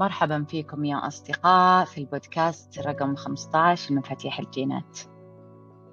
مرحبا 0.00 0.44
فيكم 0.44 0.84
يا 0.84 0.96
أصدقاء 0.96 1.84
في 1.84 1.98
البودكاست 1.98 2.78
رقم 2.78 3.14
15 3.14 3.94
مفاتيح 3.94 4.38
الجينات. 4.38 4.98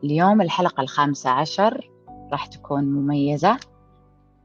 اليوم 0.03 0.41
الحلقة 0.41 0.81
الخامسة 0.81 1.29
عشر 1.29 1.89
راح 2.31 2.45
تكون 2.45 2.83
مميزة 2.83 3.59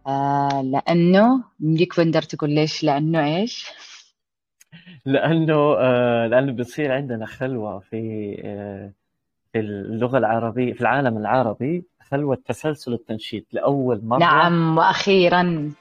آه 0.06 0.62
لأنه 0.62 1.44
يمديك 1.60 2.00
بندر 2.00 2.22
تقول 2.22 2.50
ليش 2.50 2.84
لأنه 2.84 3.36
إيش؟ 3.36 3.70
لأنه 5.06 5.76
آه 5.78 6.26
لأنه 6.26 6.52
بتصير 6.52 6.92
عندنا 6.92 7.26
خلوة 7.26 7.78
في 7.78 8.34
آه 8.44 8.92
في 9.52 9.60
اللغة 9.60 10.18
العربية 10.18 10.72
في 10.72 10.80
العالم 10.80 11.16
العربي 11.16 11.84
خلوة 12.10 12.38
تسلسل 12.44 12.92
التنشيط 12.92 13.44
لأول 13.52 14.04
مرة. 14.04 14.18
نعم 14.18 14.78
وأخيرا. 14.78 15.72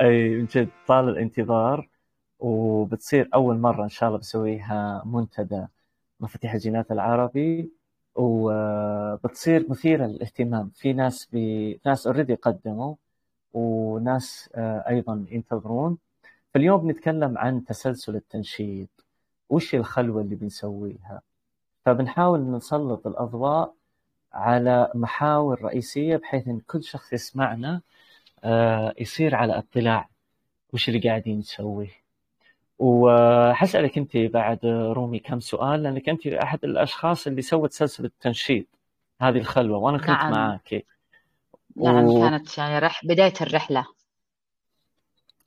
أي 0.00 0.28
من 0.28 0.46
جد 0.46 0.68
طال 0.86 1.08
الانتظار 1.08 1.93
وبتصير 2.44 3.28
أول 3.34 3.58
مرة 3.58 3.84
إن 3.84 3.88
شاء 3.88 4.08
الله 4.08 4.18
بسويها 4.18 5.02
منتدى 5.06 5.66
مفاتيح 6.20 6.54
الجينات 6.54 6.92
العربي 6.92 7.70
وبتصير 8.14 9.66
مثيرة 9.70 10.06
للاهتمام. 10.06 10.70
في 10.74 10.92
ناس 10.92 11.26
بي... 11.32 11.80
ناس 11.86 12.06
already 12.06 12.34
قدموا 12.34 12.94
وناس 13.52 14.50
آه، 14.54 14.84
أيضا 14.88 15.26
ينتظرون. 15.30 15.98
فاليوم 16.54 16.80
بنتكلم 16.86 17.38
عن 17.38 17.64
تسلسل 17.64 18.16
التنشيط. 18.16 18.88
وش 19.50 19.74
الخلوة 19.74 20.22
اللي 20.22 20.36
بنسويها؟ 20.36 21.22
فبنحاول 21.84 22.50
نسلط 22.50 23.06
الأضواء 23.06 23.74
على 24.32 24.90
محاور 24.94 25.62
رئيسية 25.62 26.16
بحيث 26.16 26.48
أن 26.48 26.60
كل 26.60 26.84
شخص 26.84 27.12
يسمعنا 27.12 27.80
آه، 28.44 28.94
يصير 28.98 29.34
على 29.34 29.58
اطلاع 29.58 30.08
وش 30.72 30.88
اللي 30.88 31.00
قاعدين 31.08 31.38
نسويه. 31.38 32.03
وحسألك 32.84 33.98
أنت 33.98 34.16
بعد 34.16 34.66
رومي 34.66 35.18
كم 35.18 35.40
سؤال 35.40 35.82
لأنك 35.82 36.08
أنت 36.08 36.26
أحد 36.26 36.64
الأشخاص 36.64 37.26
اللي 37.26 37.42
سوت 37.42 37.72
سلسلة 37.72 38.10
تنشيط 38.20 38.66
هذه 39.20 39.38
الخلوة 39.38 39.78
وأنا 39.78 39.98
كنت 39.98 40.08
نعم. 40.08 40.32
معاك 40.32 40.84
نعم 41.76 42.04
و... 42.04 42.20
كانت 42.20 42.58
يعني 42.58 42.78
رح... 42.78 43.06
بداية 43.06 43.32
الرحلة 43.40 43.86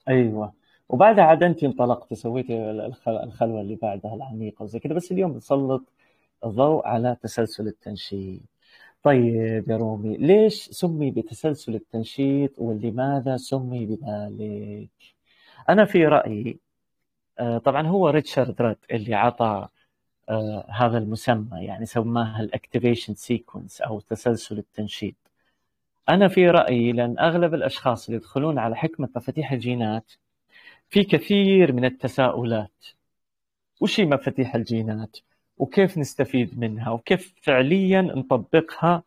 أيوة 0.08 0.52
وبعدها 0.88 1.24
عاد 1.24 1.42
أنت 1.42 1.64
انطلقتي 1.64 2.14
سويتي 2.14 2.70
الخلوة 3.06 3.60
اللي 3.60 3.74
بعدها 3.74 4.14
العميقة 4.14 4.62
وزي 4.62 4.78
كذا 4.78 4.94
بس 4.94 5.12
اليوم 5.12 5.32
بنسلط 5.32 5.92
الضوء 6.44 6.86
على 6.86 7.16
تسلسل 7.22 7.66
التنشيط 7.66 8.40
طيب 9.02 9.70
يا 9.70 9.76
رومي 9.76 10.16
ليش 10.16 10.54
سمي 10.54 11.10
بتسلسل 11.10 11.74
التنشيط 11.74 12.58
ولماذا 12.58 13.36
سمي 13.36 13.86
بذلك؟ 13.86 14.90
أنا 15.68 15.84
في 15.84 16.06
رأيي 16.06 16.67
طبعا 17.64 17.86
هو 17.86 18.08
ريتشارد 18.08 18.62
راد 18.62 18.76
اللي 18.90 19.14
عطى 19.14 19.68
آه، 20.28 20.66
هذا 20.70 20.98
المسمى 20.98 21.64
يعني 21.64 21.86
سماها 21.86 22.40
ال 22.40 22.47
activation 22.47 23.14
sequence 23.14 23.80
أو 23.80 24.00
تسلسل 24.00 24.58
التنشيط. 24.58 25.14
أنا 26.08 26.28
في 26.28 26.50
رأيي 26.50 26.92
لأن 26.92 27.18
أغلب 27.18 27.54
الأشخاص 27.54 28.06
اللي 28.06 28.16
يدخلون 28.16 28.58
على 28.58 28.76
حكمة 28.76 29.08
مفاتيح 29.16 29.52
الجينات 29.52 30.12
في 30.90 31.04
كثير 31.04 31.72
من 31.72 31.84
التساؤلات. 31.84 32.86
وش 33.80 34.00
هي 34.00 34.04
مفاتيح 34.06 34.54
الجينات؟ 34.54 35.16
وكيف 35.58 35.98
نستفيد 35.98 36.58
منها؟ 36.58 36.90
وكيف 36.90 37.34
فعليا 37.42 38.02
نطبقها؟ 38.02 39.02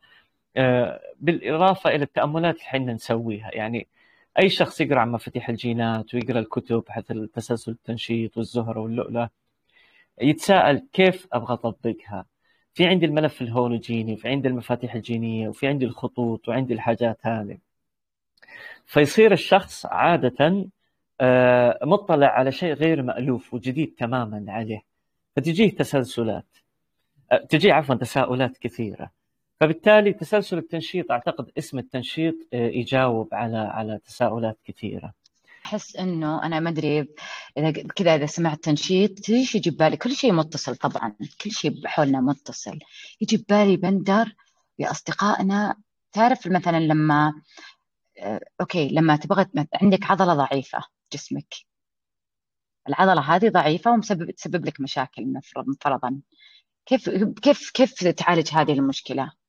آه، 0.58 1.02
بالإضافة 1.20 1.90
إلى 1.90 2.04
التأملات 2.04 2.56
اللي 2.56 2.66
إحنا 2.66 2.94
نسويها. 2.94 3.50
يعني 3.56 3.88
أي 4.40 4.50
شخص 4.50 4.82
يقرأ 4.82 5.00
عن 5.00 5.12
مفاتيح 5.12 5.50
الجينات 5.50 6.14
ويقرأ 6.14 6.40
الكتب 6.40 6.84
حتى 6.90 7.14
التسلسل 7.14 7.72
التنشيط 7.72 8.38
والزهرة 8.38 8.80
واللؤلؤة 8.80 9.30
يتساءل 10.22 10.88
كيف 10.94 11.28
أبغى 11.34 11.54
أطبقها؟ 11.54 12.26
في 12.74 12.88
عندي 12.88 13.06
الملف 13.06 13.42
الهولوجيني 13.42 14.18
في 14.18 14.30
عندي 14.30 14.48
المفاتيح 14.48 14.96
الجينية 14.96 15.50
وفي 15.50 15.68
عندي 15.68 15.86
الخطوط 15.86 16.50
وعندي 16.50 16.74
الحاجات 16.74 17.18
هذه. 17.22 17.58
فيصير 18.86 19.32
الشخص 19.32 19.86
عادة 19.86 20.70
آه، 21.22 21.80
مطلع 21.84 22.28
على 22.28 22.52
شيء 22.52 22.74
غير 22.74 23.02
مألوف 23.02 23.54
وجديد 23.54 23.96
تماما 23.98 24.46
عليه. 24.48 24.84
فتجيه 25.36 25.76
تسلسلات 25.76 26.46
آه، 27.32 27.38
تجيه 27.38 27.74
عفوا 27.74 27.96
تساؤلات 27.96 28.58
كثيرة. 28.58 29.12
فبالتالي 29.62 30.14
تسلسل 30.14 30.58
التنشيط 30.58 31.12
أعتقد 31.12 31.52
اسم 31.58 31.80
التنشيط 31.80 32.36
آه، 32.54 32.68
يجاوب 32.68 33.34
على 33.34 33.58
على 33.58 34.00
تساؤلات 34.06 34.60
كثيرة. 34.66 35.14
أحس 35.66 35.96
إنه 35.96 36.44
أنا 36.44 36.60
ما 36.60 36.70
أدري 36.70 37.08
إذا 37.58 37.72
كذا 37.72 38.16
إذا 38.16 38.26
سمعت 38.26 38.64
تنشيط 38.64 39.30
إيش 39.30 39.56
يجي 39.56 39.70
ببالي 39.70 39.98
كل 39.98 40.16
شيء 40.16 40.34
متصل 40.34 40.76
طبعا 40.76 41.16
كل 41.42 41.52
شيء 41.52 41.82
بحولنا 41.82 42.22
متصل. 42.22 42.80
يجي 43.22 43.38
ببالي 43.38 43.78
بندر 43.78 44.36
باصدقائنا 44.80 45.76
تعرف 46.12 46.48
مثلا 46.48 46.80
لما 46.80 47.34
آه، 48.20 48.42
أوكي 48.62 48.90
لما 48.90 49.16
تبغى 49.16 49.46
عندك 49.82 50.12
عضلة 50.12 50.34
ضعيفة 50.34 50.80
جسمك. 51.14 51.56
العضلة 52.90 53.36
هذه 53.36 53.50
ضعيفة 53.50 53.92
ومسبب 53.92 54.32
تسبب 54.32 54.66
لك 54.66 54.82
مشاكل 54.82 55.40
فرضا 55.82 56.22
كيف 56.86 57.10
كيف 57.42 57.72
كيف 57.72 58.04
تعالج 58.04 58.50
هذه 58.54 58.74
المشكلة؟ 58.74 59.41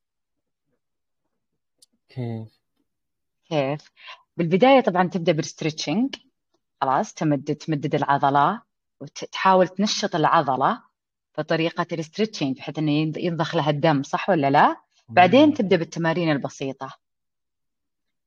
كيف؟ 2.14 2.48
كيف؟ 3.48 3.90
بالبداية 4.36 4.80
طبعا 4.80 5.08
تبدأ 5.08 5.32
بال 5.32 5.46
stretching 5.46 6.16
خلاص 6.80 7.14
تمدد 7.14 7.54
تمدد 7.54 7.94
العضلة 7.94 8.62
وتحاول 9.00 9.68
تنشط 9.68 10.14
العضلة 10.14 10.82
بطريقة 11.38 11.86
ال 11.92 11.98
stretching 11.98 12.56
بحيث 12.56 12.78
إنه 12.78 13.12
ينضخ 13.18 13.54
لها 13.56 13.70
الدم 13.70 14.02
صح 14.02 14.30
ولا 14.30 14.50
لا؟ 14.50 14.76
بعدين 15.08 15.54
تبدأ 15.54 15.76
بالتمارين 15.76 16.30
البسيطة. 16.30 16.98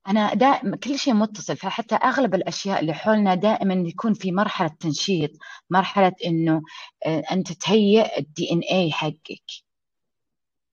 أنا 0.07 0.33
دائما 0.33 0.77
كل 0.77 0.99
شيء 0.99 1.13
متصل 1.13 1.57
فحتى 1.57 1.95
أغلب 1.95 2.35
الأشياء 2.35 2.79
اللي 2.79 2.93
حولنا 2.93 3.35
دائما 3.35 3.73
يكون 3.73 4.13
في 4.13 4.31
مرحلة 4.31 4.67
تنشيط 4.67 5.31
مرحلة 5.69 6.13
إنه 6.25 6.61
آه، 7.05 7.23
أنت 7.31 7.51
تهيئ 7.51 8.19
الدي 8.19 8.51
إن 8.51 8.59
إي 8.59 8.91
حقك. 8.91 9.64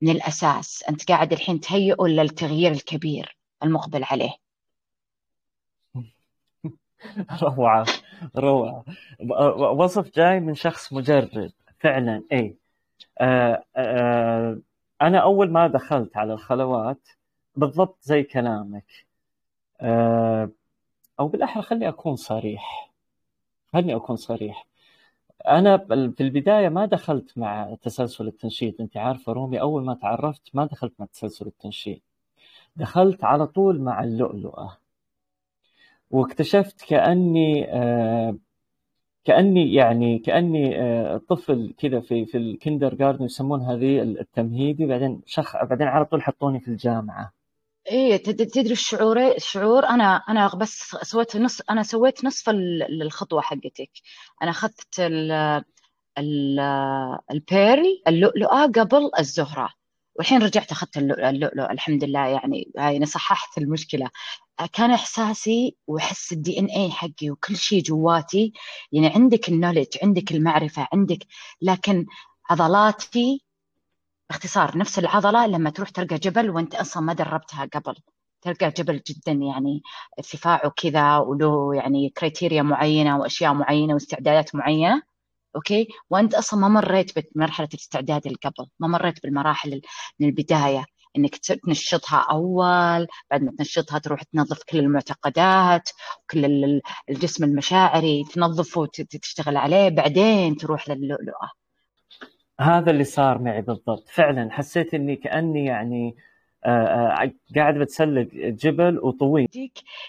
من 0.03 0.11
الأساس 0.11 0.85
أنت 0.89 1.09
قاعد 1.09 1.33
الحين 1.33 1.61
تهيئه 1.61 2.05
للتغيير 2.07 2.73
الكبير 2.73 3.37
المقبل 3.63 4.05
عليه. 4.05 4.33
روعة 7.43 7.87
روعة. 8.37 8.85
وصف 9.73 10.15
جاي 10.15 10.41
من 10.41 10.55
شخص 10.55 10.93
مجرب 10.93 11.53
فعلا 11.81 12.23
اي 12.33 12.57
آه 13.21 13.65
آه 13.77 14.59
أنا 15.03 15.19
أول 15.19 15.51
ما 15.51 15.67
دخلت 15.67 16.17
على 16.17 16.33
الخلوات 16.33 17.09
بالضبط 17.57 17.99
زي 18.03 18.23
كلامك. 18.23 19.07
آه 19.81 20.51
أو 21.21 21.29
بالأحرى 21.29 21.63
خلي 21.63 21.89
أكون 21.89 22.17
صريح. 22.17 22.93
خلني 23.73 23.97
أكون 23.97 24.17
صريح. 24.17 24.67
أنا 25.49 25.79
في 26.17 26.23
البداية 26.23 26.69
ما 26.69 26.87
دخلت 26.87 27.39
مع 27.39 27.75
تسلسل 27.83 28.27
التنشيط 28.27 28.81
انت 28.81 28.97
عارفة 28.97 29.33
رومي 29.33 29.61
أول 29.61 29.85
ما 29.85 29.95
تعرفت 29.95 30.43
ما 30.55 30.67
دخلت 30.67 30.93
مع 30.99 31.07
تسلسل 31.07 31.47
التنشيط. 31.47 32.01
دخلت 32.77 33.25
على 33.25 33.47
طول 33.47 33.81
مع 33.81 34.05
اللؤلؤة. 34.05 34.79
واكتشفت 36.11 36.83
كأني 36.89 37.73
آه 37.73 38.37
كأني 39.25 39.75
يعني 39.75 40.19
كأني 40.19 40.81
آه 40.83 41.17
طفل 41.29 41.75
كذا 41.79 42.01
في 42.01 42.27
في 42.27 42.39
الكندر 42.39 42.95
جاردن 42.95 43.25
يسمون 43.25 43.61
هذه 43.63 44.03
التمهيدي 44.03 44.87
بعدين 44.87 45.23
شخ 45.27 45.65
بعدين 45.65 45.87
على 45.89 46.05
طول 46.05 46.23
حطوني 46.23 46.61
في 46.61 46.69
الجامعة. 46.69 47.33
إيه 47.91 48.17
تدري 48.17 48.73
الشعور 48.73 49.35
الشعور 49.37 49.87
أنا 49.87 50.17
أنا 50.29 50.49
بس 50.55 50.79
سويت 51.03 51.37
نص 51.37 51.61
أنا 51.71 51.83
سويت 51.83 52.25
نصف 52.25 52.49
الخطوة 53.03 53.41
حقتك. 53.43 53.91
أنا 54.43 54.51
اخذت 54.51 55.01
ال 57.31 57.43
pearl 57.43 58.03
اللؤلؤة 58.09 58.67
قبل 58.67 59.11
الزهرة. 59.19 59.69
والحين 60.19 60.43
رجعت 60.43 60.71
أخذت 60.73 60.97
اللؤلؤ 60.99 61.71
الحمد 61.71 62.05
لله 62.05 62.27
يعني 62.27 62.73
هاي 62.79 63.07
صححت 63.07 63.59
المشكلة. 63.59 64.11
كان 64.73 64.91
إحساسي 64.91 65.77
واحس 65.87 66.33
ال 66.33 66.59
DNA 66.59 66.91
حقي 66.91 67.31
وكل 67.31 67.57
شيء 67.57 67.83
جواتي 67.83 68.53
يعني 68.93 69.07
عندك 69.15 69.49
ال 69.49 69.53
knowledge 69.53 69.87
عندك 70.03 70.33
المعرفة 70.33 70.89
عندك 70.93 71.19
لكن 71.63 72.07
عضلاتي 72.51 73.45
باختصار 74.31 74.79
نفس 74.79 74.99
العضلة 74.99 75.47
لما 75.47 75.71
تروح 75.71 75.89
تلقى 75.91 76.17
جبل 76.19 76.51
وانت 76.51 76.75
أصلا 76.75 77.03
ما 77.03 77.13
دربتها 77.13 77.69
قبل. 77.75 77.95
تلقى 78.43 78.71
جبل 78.71 79.03
جدا 79.09 79.33
يعني 79.33 79.83
ارتفاعه 80.19 80.69
كذا 80.77 81.17
وله 81.19 81.75
يعني 81.75 82.09
criteria 82.11 82.63
معينة 82.63 83.19
وأشياء 83.19 83.55
معينة 83.55 83.95
واستعدادات 83.95 84.55
معينة 84.55 85.03
okay؟ 85.57 85.89
وانت 86.11 86.35
أصلا 86.35 86.61
ما 86.61 86.69
مريت 86.69 87.13
بمرحلة 87.37 87.69
الاستعداد 87.75 88.27
اللي 88.27 88.39
قبل 88.45 88.69
ما 88.81 88.89
مريت 88.89 89.23
بالمراحل 89.23 89.81
من 90.21 90.29
البداية 90.29 90.85
إنك 91.17 91.37
تنشطها 91.37 92.27
أول 92.31 93.07
بعد 93.31 93.43
ما 93.43 93.53
تنشطها 93.59 93.99
تروح 93.99 94.23
تنظف 94.23 94.63
كل 94.69 94.79
المعتقدات 94.79 95.89
وكل 96.25 96.81
الجسم 97.11 97.45
المشاعري 97.45 98.25
تنظفه 98.35 98.81
وتشتغل 98.81 99.57
عليه 99.57 99.89
بعدين 99.89 100.57
تروح 100.57 100.89
للؤلؤة. 100.89 101.62
هذا 102.63 102.91
اللي 102.91 103.05
صار 103.05 103.39
معي 103.39 103.63
بالضبط. 103.63 104.09
فعلا 104.09 104.51
حسيت 104.51 104.95
إني 104.95 105.17
كأني 105.17 105.65
يعني 105.65 106.17
آه، 106.65 106.69
آه، 106.69 107.33
قاعد 107.57 107.75
بتسلق 107.75 108.29
جبل 108.35 108.99
وطويل. 108.99 109.49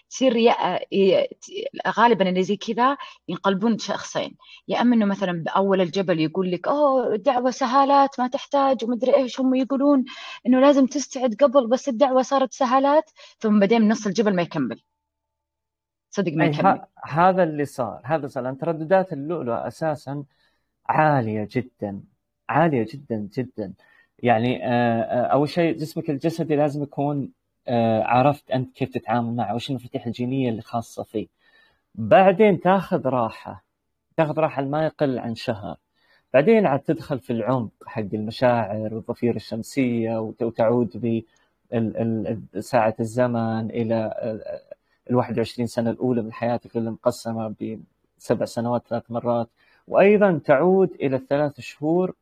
تصير 0.10 0.34
غالبا 1.88 2.30
اللي 2.30 2.44
زي 2.44 2.56
كذا 2.58 2.98
ينقلبون 3.28 3.78
شخصين. 3.78 4.38
يا 4.68 4.82
أما 4.82 4.96
إنه 4.96 5.06
مثلا 5.06 5.44
بأول 5.44 5.82
الجبل 5.82 6.20
يقول 6.20 6.52
لك 6.52 6.68
أوه 6.68 7.14
الدعوة 7.16 7.52
سهالات 7.52 8.20
ما 8.20 8.28
تحتاج 8.28 8.86
ومدري 8.86 9.16
إيش 9.16 9.40
هم 9.40 9.56
يقولون 9.56 10.06
إنه 10.48 10.60
لازم 10.60 10.86
تستعد 10.86 11.36
قبل 11.36 11.68
بس 11.68 11.90
الدعوة 11.90 12.22
صارت 12.22 12.54
سهالات 12.54 13.12
ثم 13.40 13.60
بعدين 13.60 13.88
نص 13.88 14.08
الجبل 14.08 14.36
ما 14.36 14.42
يكمل. 14.42 14.82
صدق 16.10 16.34
ما 16.34 16.46
يكمل. 16.46 16.82
هذا 17.06 17.44
اللي 17.44 17.66
صار. 17.66 18.02
هذا 18.06 18.28
صار. 18.28 18.44
لأن 18.44 18.58
ترددات 18.58 19.14
اللؤلؤ 19.14 19.54
أساسا 19.54 20.24
عالية 20.86 21.48
جدا. 21.52 22.12
عالية 22.54 22.86
جدا 22.94 23.30
جدا. 23.38 23.74
يعني 24.20 24.66
آه، 24.68 25.02
آه، 25.02 25.26
أول 25.26 25.50
شيء 25.50 25.78
جسمك 25.78 26.10
الجسدي 26.10 26.56
لازم 26.56 26.84
يكون 26.84 27.32
آه، 27.68 28.04
عرفت 28.04 28.52
أنت 28.52 28.76
كيف 28.76 28.90
تتعامل 28.90 29.36
معه 29.36 29.56
وش 29.56 29.70
المفاتيح 29.70 30.06
الجينية 30.08 30.50
اللي 30.50 30.62
خاصة 30.62 31.04
فيه. 31.04 31.28
بعدين 31.96 32.60
تاخذ 32.60 33.08
راحة 33.08 33.64
تاخذ 34.18 34.40
راحة 34.40 34.62
ما 34.64 34.86
يقل 34.86 35.20
عن 35.20 35.36
شهر. 35.36 35.78
بعدين 36.34 36.66
عاد 36.66 36.80
تدخل 36.80 37.20
في 37.20 37.34
العمق 37.34 37.72
حق 37.86 38.02
المشاعر 38.14 38.94
والضفيره 38.96 39.36
الشمسية 39.36 40.20
وتعود 40.42 41.24
بساعة 42.54 42.96
الزمن 43.00 43.70
إلى 43.72 44.14
ال 45.10 45.16
21 45.16 45.68
سنة 45.68 45.90
الأولى 45.90 46.22
من 46.22 46.34
حياتك 46.34 46.78
اللي 46.78 46.92
مقسمة 46.92 47.56
بسبع 48.18 48.46
سنوات 48.46 48.88
ثلاث 48.88 49.12
مرات. 49.12 49.50
وأيضا 49.88 50.42
تعود 50.46 50.92
إلى 51.02 51.16
الثلاث 51.16 51.60
شهور 51.60 52.16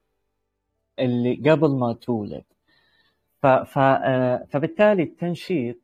اللي 0.99 1.51
قبل 1.51 1.69
ما 1.69 1.93
تولد. 1.93 2.43
ف 3.41 3.47
ف 3.47 3.77
آه، 3.79 4.45
فبالتالي 4.49 5.03
التنشيط 5.03 5.77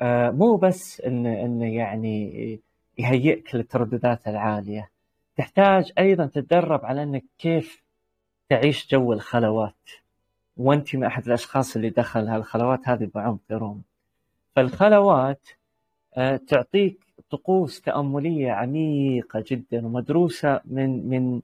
آه، 0.00 0.30
مو 0.30 0.56
بس 0.56 1.00
انه 1.00 1.42
انه 1.44 1.74
يعني 1.74 2.60
يهيئك 2.98 3.54
للترددات 3.54 4.28
العالية. 4.28 4.90
تحتاج 5.36 5.92
أيضا 5.98 6.26
تتدرب 6.26 6.84
على 6.84 7.02
إنك 7.02 7.24
كيف 7.38 7.82
تعيش 8.48 8.88
جو 8.90 9.12
الخلوات. 9.12 9.90
وأنت 10.56 10.96
من 10.96 11.04
أحد 11.04 11.26
الأشخاص 11.26 11.76
اللي 11.76 11.90
دخل 11.90 12.28
هالخلوات 12.28 12.88
هذه 12.88 13.10
بعمق 13.14 13.40
روم. 13.52 13.82
فالخلوات 14.56 15.48
آه، 16.16 16.36
تعطيك 16.36 17.04
طقوس 17.30 17.80
تأملية 17.80 18.52
عميقة 18.52 19.44
جدا 19.46 19.86
ومدروسة 19.86 20.60
من 20.64 21.08
من 21.08 21.40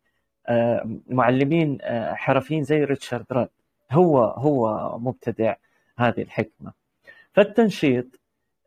معلمين 1.09 1.79
آه، 1.83 2.15
حرفيين 2.15 2.63
زي 2.63 2.85
ريتشارد 2.85 3.27
راد. 3.33 3.49
هو 3.93 4.25
هو 4.25 4.99
مبتدع 4.99 5.55
هذه 5.99 6.23
الحكمة. 6.23 6.73
فالتنشيط 7.33 8.07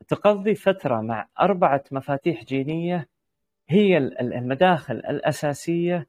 تقضي 0.08 0.56
فترة 0.56 1.02
مع 1.02 1.28
أربعة 1.40 1.84
مفاتيح 1.92 2.44
جينية 2.44 3.08
هي 3.70 3.98
المداخل 3.98 4.96
الأساسية 4.96 6.08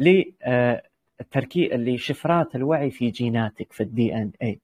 لتركيب 0.00 1.72
لشفرات 1.72 2.56
الوعي 2.56 2.90
في 2.90 3.10
جيناتك 3.10 3.72
في 3.72 3.82
ال 3.82 4.14
DNA 4.14 4.60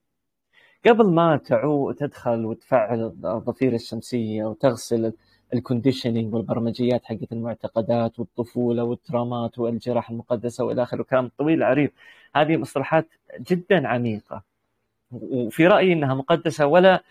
قبل 0.87 1.10
ما 1.10 1.37
تعو 1.37 1.93
تدخل 1.93 2.44
وتفعل 2.44 3.05
الضفيرة 3.25 3.75
الشمسية 3.75 4.44
وتغسل 4.44 5.12
ال 5.55 5.61
conditioning 5.61 6.34
والبرمجيات 6.34 7.04
حقت 7.04 7.32
المعتقدات 7.32 8.18
والطفولة 8.18 8.84
وال 8.84 9.01
traumas 9.01 9.58
والجراحه 9.58 10.12
المقدسه 10.12 10.64
وإلى 10.64 10.82
آخره. 10.82 11.02
كلام 11.02 11.30
طويل 11.38 11.62
عريض. 11.62 11.90
هذه 12.36 12.56
مصطلحات 12.56 13.06
جدا 13.40 13.88
عميقة. 13.88 14.42
وفي 15.12 15.66
رأيي 15.66 15.92
إنها 15.92 16.14
مقدسة 16.14 16.66
ولا 16.66 17.02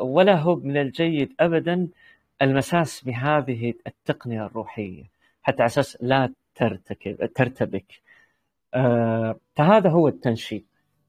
ولا 0.00 0.34
هو 0.36 0.56
من 0.56 0.76
الجيد 0.76 1.32
ابدا 1.40 1.88
المساس 2.42 3.04
بهذه 3.04 3.74
التقنية 3.86 4.46
الروحية. 4.46 5.04
حتى 5.42 5.62
على 5.62 5.66
أساس 5.66 5.98
لا 6.00 6.32
ترتكب 6.54 7.32
ترتبك. 7.34 8.00
فهذا 9.56 9.90
هو 9.90 10.08
التنشيط. 10.08 10.62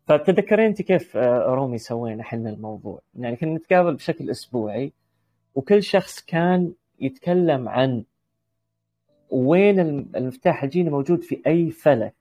فتذكرين 0.07 0.65
أنت 0.65 0.81
كيف 0.81 1.15
رومي 1.17 1.77
سوينا 1.77 2.21
إحنا 2.21 2.49
الموضوع. 2.49 3.01
يعني 3.19 3.35
كنا 3.35 3.55
نتقابل 3.55 3.93
بشكل 3.93 4.29
أسبوعي. 4.29 4.91
وكل 5.55 5.83
شخص 5.83 6.21
كان 6.21 6.73
يتكلم 6.99 7.69
عن 7.69 8.03
وين 9.29 9.79
المفتاح 10.15 10.63
الجيني 10.63 10.89
موجود 10.89 11.23
في 11.23 11.41
أي 11.47 11.71
فلك 11.71 12.15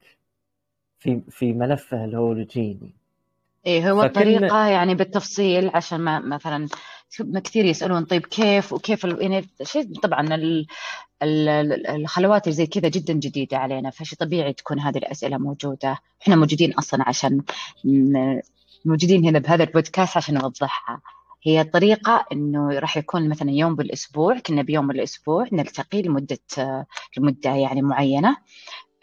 في 0.98 1.20
في 1.31 1.52
ملفه 1.52 2.04
الهولوجيني 2.04 2.94
إيه 3.66 3.90
هو 3.90 4.02
الطريقة 4.02 4.66
يعني 4.66 4.94
بالتفصيل 4.94 5.70
عشان 5.75 6.00
ما 6.00 6.19
مثلا 6.19 6.69
كثير 7.44 7.64
يسألون 7.64 8.04
طيب 8.04 8.26
كيف 8.26 8.72
وكيف 8.72 9.04
يعني 9.04 9.46
شيء 9.62 10.00
طبعا 10.00 10.28
الخلوات 11.22 12.44
اللي 12.44 12.56
زي 12.56 12.66
كذا 12.66 12.88
جدا 12.88 13.12
جديدة 13.12 13.56
علينا 13.56 13.90
فشي 13.90 14.16
طبيعي 14.16 14.52
تكون 14.52 14.80
هذه 14.80 14.98
الأسئلة 14.98 15.38
موجودة. 15.38 15.98
إحنا 16.22 16.37
موجودين 16.37 16.72
أصلا 16.72 17.08
عشان 17.08 17.42
موجودين 18.84 19.25
هنا 19.25 19.38
بهذا 19.38 19.64
البودكاست 19.64 20.16
عشان 20.16 20.34
نوضحها. 20.34 21.00
هي 21.46 21.61
الطريقة 21.61 22.26
إنه 22.32 22.79
راح 22.79 22.96
يكون 22.96 23.29
مثلا 23.29 23.50
يوم 23.50 23.76
بالأسبوع 23.76 24.38
كنا 24.38 24.62
بيوم 24.62 24.87
بالأسبوع 24.87 25.46
نلتقي 25.52 26.02
لمدة 26.02 26.38
لمدة 27.19 27.50
يعني 27.50 27.82
معينة 27.82 28.37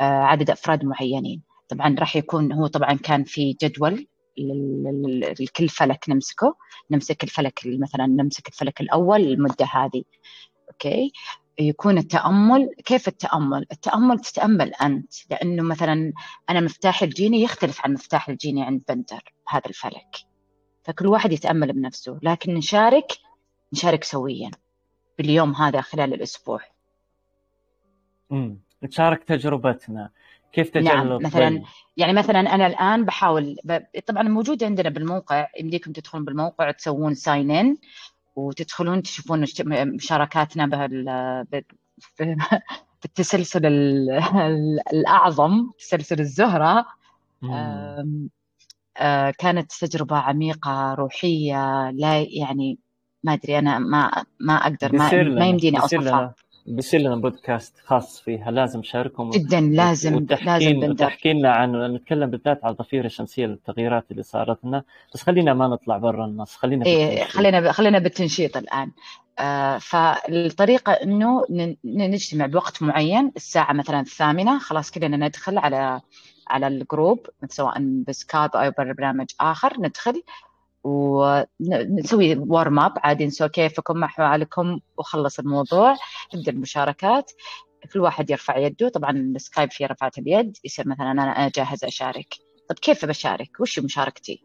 آه، 0.02 0.04
عدد 0.04 0.50
أفراد 0.50 0.86
معينين. 0.86 1.44
طبعا 1.70 1.96
راح 2.00 2.16
يكون 2.16 2.54
هو 2.54 2.68
طبعا 2.68 2.94
كان 2.94 3.24
في 3.24 3.58
جدول 3.64 4.08
لكل 5.40 5.70
فلك 5.70 6.06
نمسكه. 6.10 6.56
نمسك 6.92 7.24
الفلك 7.24 7.62
مثلا 7.66 8.08
نمسك 8.08 8.48
الفلك 8.48 8.82
الأول 8.82 9.22
المدة 9.22 9.66
هذه. 9.66 10.04
أوكي؟ 10.72 11.12
يكون 11.60 11.98
التأمل 11.98 12.70
كيف 12.86 13.08
التأمل؟ 13.08 13.66
التأمل 13.72 14.20
تتأمل 14.20 14.74
أنت 14.74 15.14
لأنه 15.32 15.64
مثلا 15.64 16.14
أنا 16.50 16.60
مفتاح 16.60 17.04
الجيني 17.04 17.42
يختلف 17.42 17.82
عن 17.86 17.94
مفتاح 17.94 18.30
الجيني 18.30 18.64
عند 18.64 18.82
بندر 18.90 19.34
هذا 19.48 19.66
الفلك. 19.66 20.31
فكل 20.84 21.08
واحد 21.08 21.32
يتأمل 21.32 21.74
بنفسه 21.74 22.20
لكن 22.22 22.54
نشارك 22.54 23.12
نشارك 23.74 24.04
سويا 24.04 24.52
باليوم 25.18 25.56
هذا 25.56 25.82
خلال 25.82 26.14
الأسبوع. 26.14 26.60
امم 28.32 28.60
نشارك 28.84 29.24
تجربتنا. 29.24 30.10
كيف 30.54 30.70
تجرب 30.70 30.86
نعم 30.86 31.22
مثلا 31.22 31.64
يعني 31.98 32.14
مثلا 32.14 32.40
أنا 32.40 32.68
الآن 32.68 33.06
بحاول 33.06 33.58
ب... 33.64 33.80
طبعا 34.08 34.24
موجود 34.24 34.64
عندنا 34.64 34.90
بالموقع 34.90 35.48
يمديكم 35.60 35.92
تدخلون 35.92 36.26
بالموقع 36.26 36.72
تسوون 36.72 37.14
ساين 37.14 37.52
ان 37.52 37.78
وتدخلون 38.36 39.02
تشوفون 39.04 39.46
مشاركاتنا 39.70 40.66
بهال 40.66 41.06
بالتسلسل 43.02 43.66
الأعظم 44.94 45.70
تسلسل 45.80 46.20
الزهرة. 46.20 46.86
كانت 49.38 49.72
تجربة 49.82 50.18
عميقة 50.18 50.94
روحية 50.94 51.92
لا 51.92 52.26
يعني 52.30 52.80
ما 53.24 53.34
أدري 53.34 53.60
أنا 53.60 53.80
ما 53.80 54.12
ما 54.40 54.54
أقدر 54.54 54.96
ما, 54.96 55.24
ما 55.24 55.48
يمديني 55.48 55.80
أوصفها. 55.80 56.36
بيصير 56.66 57.00
لنا 57.00 57.16
بودكاست 57.16 57.78
خاص 57.86 58.22
فيها 58.22 58.52
لازم 58.52 58.84
شاركهم 58.84 59.30
جدا 59.30 59.60
لازم 59.62 60.16
وتحكين 60.16 60.80
لازم 60.80 60.94
تحكي 60.94 61.34
لنا 61.34 61.52
عن 61.52 61.94
نتكلم 61.94 62.30
بالذات 62.30 62.60
عن 62.66 62.72
الضفيره 62.72 63.06
الشمسية 63.06 63.46
التغييرات 63.46 64.12
اللي 64.12 64.24
صارت 64.24 64.66
لنا 64.66 64.84
بس 65.14 65.22
خلينا 65.24 65.54
ما 65.54 65.68
نطلع 65.68 65.98
برا 65.98 66.26
النص 66.26 66.56
خلينا 66.56 66.86
إيه 66.86 67.24
خلينا 67.24 67.72
خلينا 67.72 68.00
بالتنشيط 68.00 68.58
الآن. 68.58 68.92
آه 69.40 69.78
فالطريقة 69.78 70.92
إنه 70.92 71.42
نجتمع 71.86 72.46
بوقت 72.46 72.84
معين 72.84 73.32
الساعة 73.36 73.74
مثلا 73.74 74.00
الثامنة 74.00 74.60
خلاص 74.60 74.92
كلنا 74.92 75.28
ندخل 75.28 75.58
على 75.58 76.02
على 76.52 76.68
ال 76.68 76.78
group 76.78 77.28
سواء 77.50 78.04
بسكايب 78.08 78.56
أو 78.56 78.72
برنامج 78.72 79.28
آخر 79.40 79.74
ندخل 79.80 80.24
ونسوي 80.84 82.36
warm 82.36 82.80
up 82.80 82.94
عادي 82.98 83.26
نسوي 83.26 83.50
كيفكم 83.50 83.98
مع 83.98 84.08
حوالكم 84.08 84.80
وخلص 84.98 85.40
الموضوع 85.40 85.96
تبدأ 86.32 86.52
المشاركات. 86.52 87.32
كل 87.94 88.00
واحد 88.00 88.30
يرفع 88.30 88.58
يده 88.58 88.90
طبعا 88.90 89.12
السكايب 89.12 89.72
فيه 89.72 89.86
رفعت 89.86 90.18
اليد 90.18 90.58
يصير 90.64 90.88
مثلا 90.88 91.12
أنا 91.12 91.52
جاهز 91.56 91.84
أشارك. 91.84 92.36
طب 92.70 92.76
كيف 92.76 93.06
بشارك؟ 93.06 93.60
وش 93.60 93.80
مشاركتي؟ 93.80 94.44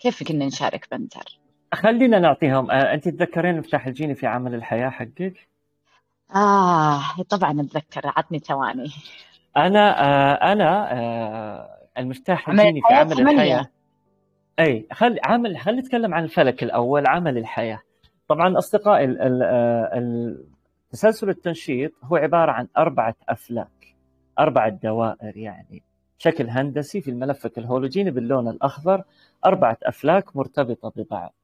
كيف 0.00 0.22
كنا 0.22 0.46
نشارك 0.46 0.88
بنتر 0.92 1.40
خلينا 1.74 2.18
نعطيهم 2.18 2.70
آه، 2.70 2.94
أنت 2.94 3.04
تتذكرين 3.08 3.58
مفتاح 3.58 3.86
الجيني 3.86 4.14
في 4.14 4.26
عمل 4.26 4.54
الحياة 4.54 4.90
حقك؟ 4.90 5.48
آه 6.34 7.22
طبعا 7.28 7.60
أتذكر 7.60 8.00
عطني 8.04 8.38
ثواني. 8.38 8.90
أنا 9.56 10.00
آه 10.00 10.52
أنا 10.52 10.92
آه 10.92 11.78
المفتاح 11.98 12.48
الجيني 12.48 12.80
في 12.88 12.94
عمل 12.94 13.12
الحياة. 13.32 13.70
أي 14.60 14.86
خلي 14.92 15.20
عمل 15.24 15.58
خلي 15.58 15.76
نتكلم 15.76 16.14
عن 16.14 16.24
الفلك 16.24 16.62
الأول 16.62 17.06
عمل 17.06 17.38
الحياة. 17.38 17.80
طبعا 18.28 18.58
أصدقائي 18.58 19.06
تسلسل 20.90 21.28
التنشيط 21.28 21.92
هو 22.04 22.16
عبارة 22.16 22.52
عن 22.52 22.68
أربعة 22.78 23.14
أفلاك 23.28 23.94
أربعة 24.38 24.68
دوائر 24.68 25.36
يعني 25.36 25.82
شكل 26.18 26.48
هندسي 26.48 27.00
في 27.00 27.10
الملف 27.10 27.46
الهولوجيني 27.58 28.10
باللون 28.10 28.48
الأخضر 28.48 29.02
أربعة 29.46 29.78
أفلاك 29.82 30.36
مرتبطة 30.36 30.92
ببعض. 30.96 31.34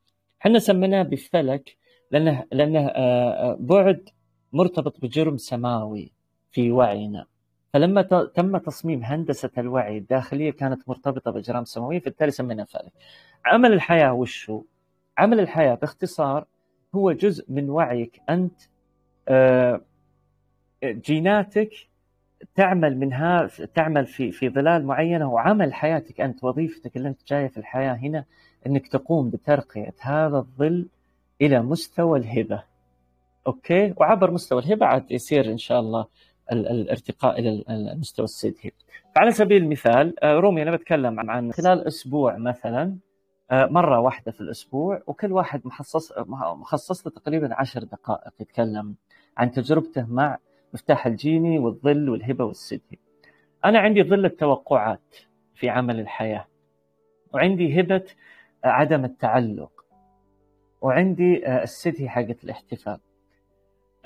إحنا 0.41 0.59
سميناه 0.59 1.03
بفلك 1.03 1.77
لأنه 2.11 2.45
لأنه 2.53 2.79
آه، 2.87 3.51
آه، 3.51 3.57
بعد 3.61 4.09
مرتبط 4.53 5.01
بجرم 5.01 5.37
سماوي 5.37 6.13
في 6.51 6.71
وعينا. 6.73 7.27
فلما 7.77 8.03
تم 8.35 8.57
تصميم 8.59 9.03
هندسة 9.05 9.51
الوعي 9.59 9.99
الداخلية 9.99 10.51
كانت 10.51 10.89
مرتبطة 10.89 11.31
بأجرام 11.31 11.65
سماوية 11.65 12.01
فبالتالي 12.01 12.31
سمينا 12.31 12.65
فلك 12.65 12.93
عمل 13.47 13.73
الحياة 13.73 14.13
وش 14.13 14.51
هو؟ 14.51 14.63
عمل 15.19 15.41
الحياة 15.41 15.75
باختصار 15.75 16.47
هو 16.95 17.13
جزء 17.13 17.45
من 17.49 17.71
وعيك 17.71 18.21
أنت 18.31 18.61
آه، 19.29 19.81
جيناتك 20.85 21.71
تعمل 22.55 22.99
منها 22.99 23.51
تعمل 23.75 24.07
في 24.07 24.33
في 24.33 24.49
ظلال 24.49 24.87
معينة 24.87 25.33
وعمل 25.33 25.75
حياتك 25.75 26.21
أنت 26.21 26.45
وظيفتك 26.45 26.97
اللي 26.97 27.09
أنت 27.09 27.21
جاية 27.29 27.49
في 27.49 27.59
الحياة 27.59 27.95
هنا 27.95 28.25
إنك 28.67 28.87
تقوم 28.87 29.31
بترقية 29.31 29.95
هذا 30.01 30.37
الظل 30.37 30.89
إلى 31.41 31.63
مستوى 31.63 32.19
الهبة. 32.19 32.63
أوكي؟ 33.47 33.95
وعبر 33.97 34.31
مستوى 34.31 34.63
الهبة 34.63 34.87
عاد 34.87 35.11
يصير 35.11 35.53
إن 35.53 35.59
شاء 35.59 35.81
الله 35.81 36.07
الارتقاء 36.53 37.39
إلى 37.39 37.65
المستوى 37.71 38.25
السدهي 38.25 38.71
فعلى 39.15 39.31
سبيل 39.31 39.63
المثال 39.63 40.25
آه، 40.25 40.35
رومي 40.35 40.63
أنا 40.63 40.77
بتكلم 40.77 41.31
عن 41.31 41.53
خلال 41.53 41.87
أسبوع 41.87 42.37
مثلا 42.37 42.97
آه، 43.51 43.67
مرة 43.67 44.01
واحدة 44.01 44.33
في 44.33 44.41
الأسبوع 44.41 45.03
وكل 45.07 45.33
واحد 45.33 45.67
مخصص 45.67 46.13
مخصص 46.29 47.07
له 47.07 47.13
تقريبا 47.13 47.55
عشر 47.55 47.85
دقائق 47.85 48.33
يتكلم 48.41 48.95
عن 49.37 49.51
تجربته 49.51 50.07
مع 50.07 50.39
مفتاح 50.75 51.07
الجيني 51.07 51.59
والظل 51.59 52.09
والهبة 52.09 52.45
والسدهي. 52.45 52.99
أنا 53.65 53.79
عندي 53.79 54.03
ظل 54.03 54.25
التوقعات 54.25 55.17
في 55.55 55.69
عمل 55.69 56.01
الحياة 56.01 56.47
وعندي 57.35 57.81
هبة 57.81 58.05
عدم 58.65 59.05
التعلق 59.05 59.85
وعندي 60.81 61.47
آه، 61.47 61.63
السدهي 61.63 62.09
حقت 62.09 62.45
الاحتفال. 62.45 62.99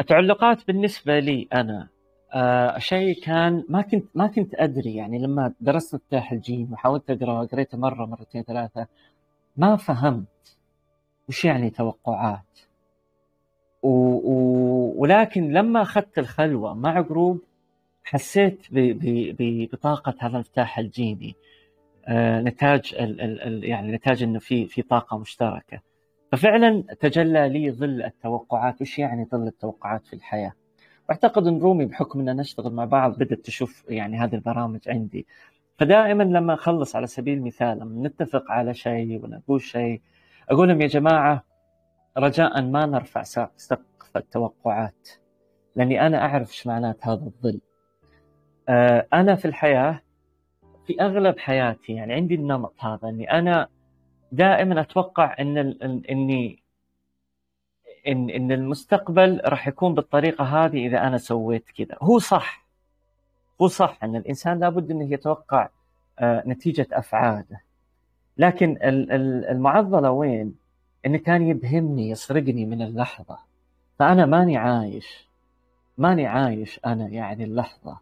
التعلقات 0.01 0.67
بالنسبة 0.67 1.19
لي 1.19 1.49
أنا 1.53 1.89
آه 2.33 2.79
شيء 2.79 3.23
كان 3.23 3.65
ما 3.69 3.83
كنت 3.83 4.05
ما 4.15 4.27
كنت 4.27 4.55
أدري 4.55 4.95
يعني 4.95 5.19
لما 5.19 5.53
درست 5.61 5.95
مفتاح 5.95 6.33
الجين 6.33 6.69
وحاولت 6.73 7.11
اقرا 7.11 7.45
قريته 7.45 7.79
مرة 7.79 8.07
مرتين 8.07 8.43
ثلاثة 8.43 8.87
ما 9.57 9.77
فهمت 9.77 10.57
وش 11.29 11.45
يعني 11.45 11.71
توقعات. 11.71 12.59
و... 13.83 13.89
و... 13.89 14.95
ولكن 14.97 15.53
لما 15.53 15.83
أخذت 15.83 16.19
الخلوة 16.19 16.75
مع 16.75 17.01
group 17.01 17.41
حسيت 18.05 18.67
ب... 18.71 18.79
ب... 18.79 19.37
ب... 19.39 19.69
بطاقة 19.73 20.15
هذا 20.19 20.35
المفتاح 20.35 20.79
الجيني 20.79 21.35
آه 22.09 22.41
نتاج 22.41 22.95
ال... 23.01 23.21
ال... 23.21 23.41
ال... 23.43 23.65
يعني 23.65 23.93
نتاج 23.93 24.23
إنه 24.23 24.39
في 24.39 24.67
في 24.67 24.83
طاقة 24.83 25.19
مشتركة. 25.19 25.81
ففعلا 26.33 26.85
تجلى 27.01 27.49
لي 27.49 27.71
ظل 27.71 28.03
التوقعات 28.03 28.81
وش 28.83 28.99
يعني 28.99 29.25
ظل 29.25 29.47
التوقعات 29.47 30.07
في 30.07 30.13
الحياة؟ 30.13 30.53
واعتقد 31.11 31.47
إن 31.47 31.59
رومي 31.59 31.85
بحكم 31.85 32.21
إننا 32.21 32.33
نشتغل 32.33 32.73
مع 32.73 32.85
بعض 32.85 33.19
بدات 33.19 33.41
تشوف 33.41 33.85
يعني 33.89 34.19
هذه 34.19 34.35
البرامج 34.35 34.89
عندي 34.89 35.27
فدائما 35.79 36.23
لما 36.23 36.55
أخلص 36.55 36.97
على 36.97 37.07
سبيل 37.07 37.39
المثال 37.39 37.79
لما 37.79 38.09
نتفق 38.09 38.51
على 38.51 38.75
شيء 38.75 39.25
ونقول 39.25 39.61
شيء 39.61 40.01
أقول 40.51 40.69
لهم 40.69 40.81
يا 40.81 40.87
جماعة 40.87 41.45
رجاء 42.19 42.63
ما 42.63 42.87
نرفع 42.87 43.23
سقف 43.57 44.17
التوقعات 44.17 45.09
لأني 45.77 46.07
أنا 46.07 46.19
أعرف 46.19 46.51
إيش 46.51 46.67
معنات 46.67 47.07
هذا 47.07 47.25
الظل. 47.25 47.61
آه، 48.69 49.07
أنا 49.13 49.35
في 49.35 49.45
الحياة 49.45 50.01
في 50.87 51.01
أغلب 51.01 51.39
حياتي 51.39 51.93
يعني 51.93 52.13
عندي 52.15 52.35
النمط 52.35 52.75
هذا 52.79 53.09
إني 53.09 53.33
أنا 53.33 53.69
دائما 54.33 54.81
أتوقع 54.81 55.37
ان 55.41 55.59
إني 56.11 56.60
إن 58.09 58.31
إن 58.31 58.53
المستقبل 58.53 59.41
راح 59.45 59.69
يكون 59.69 59.95
بالطريقة 59.95 60.45
هذه 60.45 60.87
إذا 60.87 61.07
أنا 61.07 61.19
سويت 61.19 61.65
كذا. 61.71 61.97
هو 62.03 62.19
صح. 62.19 62.67
هو 63.63 63.69
صح 63.69 63.99
إن 64.05 64.17
الإنسان 64.17 64.61
لابد 64.61 64.91
إنه 64.91 65.13
يتوقع 65.13 65.69
آه، 66.19 66.43
نتيجة 66.47 66.87
أفعاله. 66.93 67.61
لكن 68.37 68.79
المعضلة 69.51 70.11
وين؟ 70.11 70.55
إنه 71.07 71.19
كان 71.19 71.49
يبهمني 71.49 72.11
يسرقني 72.11 72.67
من 72.67 72.83
اللحظة. 72.83 73.39
فأنا 73.99 74.27
ماني 74.27 74.57
عايش. 74.57 75.29
ماني 75.99 76.27
عايش 76.27 76.81
أنا 76.87 77.09
يعني 77.09 77.45
اللحظة. 77.45 77.99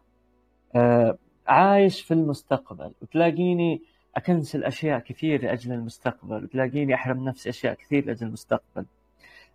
آه، 0.75 1.17
عايش 1.47 2.01
في 2.01 2.13
المستقبل. 2.13 2.91
وتلاقيني 3.01 3.81
أكنسل 4.15 4.63
أشياء 4.63 4.99
كثير 4.99 5.43
لأجل 5.43 5.71
المستقبل. 5.71 6.43
وتلاقيني 6.43 6.93
أحرم 6.93 7.23
نفسي 7.23 7.49
أشياء 7.49 7.73
كثير 7.73 8.05
لأجل 8.05 8.27
المستقبل. 8.27 8.85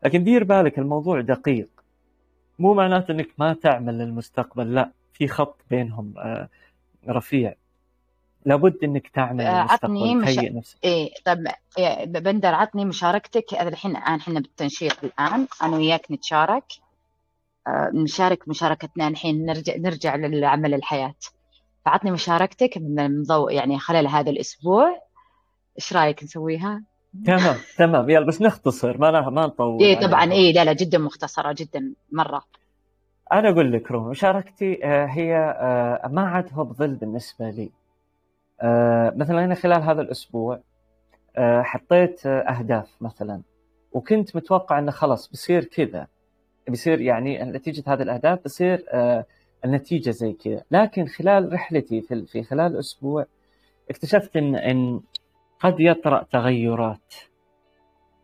لكن 0.04 0.24
دير 0.24 0.44
بالك 0.44 0.78
الموضوع 0.78 1.20
دقيق. 1.20 1.68
مو 2.58 2.74
معناته 2.74 3.12
إنك 3.12 3.28
ما 3.38 3.54
تعمل 3.54 3.98
للمستقبل 3.98 4.74
لا 4.74 4.90
في 5.12 5.28
خط 5.28 5.60
بينهم 5.70 6.14
آه، 6.18 6.48
رفيع. 7.08 7.54
لابد 8.44 8.84
إنك 8.84 9.08
تعمل 9.08 9.44
آه، 9.44 9.72
عطني 9.72 10.14
مش... 10.14 10.38
نفسك. 10.38 10.78
إيه 10.84 11.10
طب 11.24 11.44
بندر 12.06 12.54
عطني 12.54 12.84
مشاركتك. 12.84 13.44
الحين 13.52 13.96
إحنا 13.96 14.40
بالتنشيط 14.40 15.04
الآن. 15.04 15.46
أنا 15.62 15.76
وياك 15.76 16.10
نتشارك. 16.10 16.64
آه، 17.66 17.90
نشارك 17.94 18.48
مشاركتنا 18.48 19.08
الحين 19.08 19.46
نرجع 19.46 19.76
نرجع 19.76 20.16
للعمل 20.16 20.74
الحياة. 20.74 21.14
فعطني 21.84 22.10
مشاركتك 22.10 22.78
من 22.78 23.22
ضوء 23.22 23.52
يعني 23.52 23.78
خلال 23.78 24.08
هذا 24.08 24.30
الأسبوع. 24.30 25.00
إيش 25.78 25.92
رأيك 25.92 26.24
نسويها؟ 26.24 26.82
تمام 27.26 27.56
تمام. 27.78 28.10
يلا 28.10 28.26
بس 28.26 28.42
نختصر. 28.42 28.98
ما 28.98 29.30
ما 29.30 29.46
نطول 29.46 29.82
إيه 29.82 30.00
طبعا. 30.00 30.32
إيه 30.32 30.52
لا 30.52 30.64
لا 30.64 30.72
جدا 30.72 30.98
مختصرة 30.98 31.52
جدا 31.58 31.94
مرة. 32.12 32.44
أنا 33.32 33.48
أقول 33.48 33.72
لك 33.72 33.90
روح 33.90 34.06
مشاركتي 34.06 34.84
آه، 34.84 35.06
هي 35.06 35.36
آه، 35.36 36.08
ما 36.08 36.22
عاد 36.22 36.48
هو 36.52 36.64
بظل 36.64 36.94
بالنسبة 36.94 37.50
لي. 37.50 37.70
آه، 38.60 39.12
مثلا 39.16 39.44
أنا 39.44 39.54
خلال 39.54 39.82
هذا 39.82 40.00
الأسبوع 40.02 40.60
حطيت 41.38 42.26
أهداف 42.26 42.96
مثلا 43.00 43.42
وكنت 43.92 44.36
متوقع 44.36 44.78
إنه 44.78 44.90
خلاص 44.90 45.30
بيصير 45.30 45.64
كذا. 45.64 46.06
بيصير 46.68 47.00
يعني 47.00 47.44
نتيجة 47.44 47.82
هذه 47.86 48.02
الأهداف 48.02 48.44
بصير 48.44 48.84
النتيجة 49.64 50.10
زي 50.10 50.32
كذا. 50.32 50.62
لكن 50.70 51.06
خلال 51.06 51.52
رحلتي 51.52 52.00
في 52.00 52.26
في 52.26 52.42
خلال 52.42 52.78
أسبوع 52.78 53.26
اكتشفت 53.90 54.36
ان 54.36 54.56
إن 54.56 55.00
قد 55.60 55.80
يطرأ 55.80 56.22
تغيرات 56.22 57.14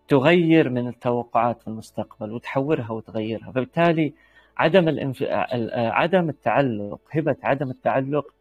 تغير 0.08 0.70
من 0.70 0.88
التوقعات 0.88 1.62
في 1.62 1.68
المستقبل 1.68 2.32
وتحورها 2.32 2.90
وتغيرها. 2.92 3.50
فبالتالي 3.52 4.14
عدم 4.56 4.88
الانف... 4.88 5.24
عدم 5.72 6.28
التعلق 6.28 7.00
هبة 7.10 7.36
عدم 7.42 7.70
التعلق 7.70 8.34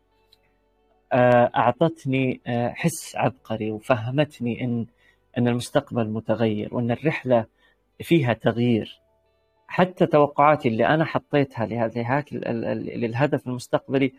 آه، 1.14 1.52
أعطتني 1.56 2.42
آه، 2.48 2.70
حس 2.70 3.16
عبقري 3.16 3.72
وفهمتني 3.72 4.64
إن 4.64 4.86
أن 5.38 5.48
المستقبل 5.48 6.10
متغير 6.10 6.76
وأن 6.76 6.92
الرحلة 6.92 7.46
فيها 8.02 8.34
تغيير. 8.34 9.02
حتى 9.68 10.06
توقعاتي 10.06 10.70
اللي 10.70 10.88
أنا 10.88 11.06
حطيتها 11.06 11.66
لهذه 11.66 12.24
للهدف 12.96 13.48
المستقبلي 13.48 14.14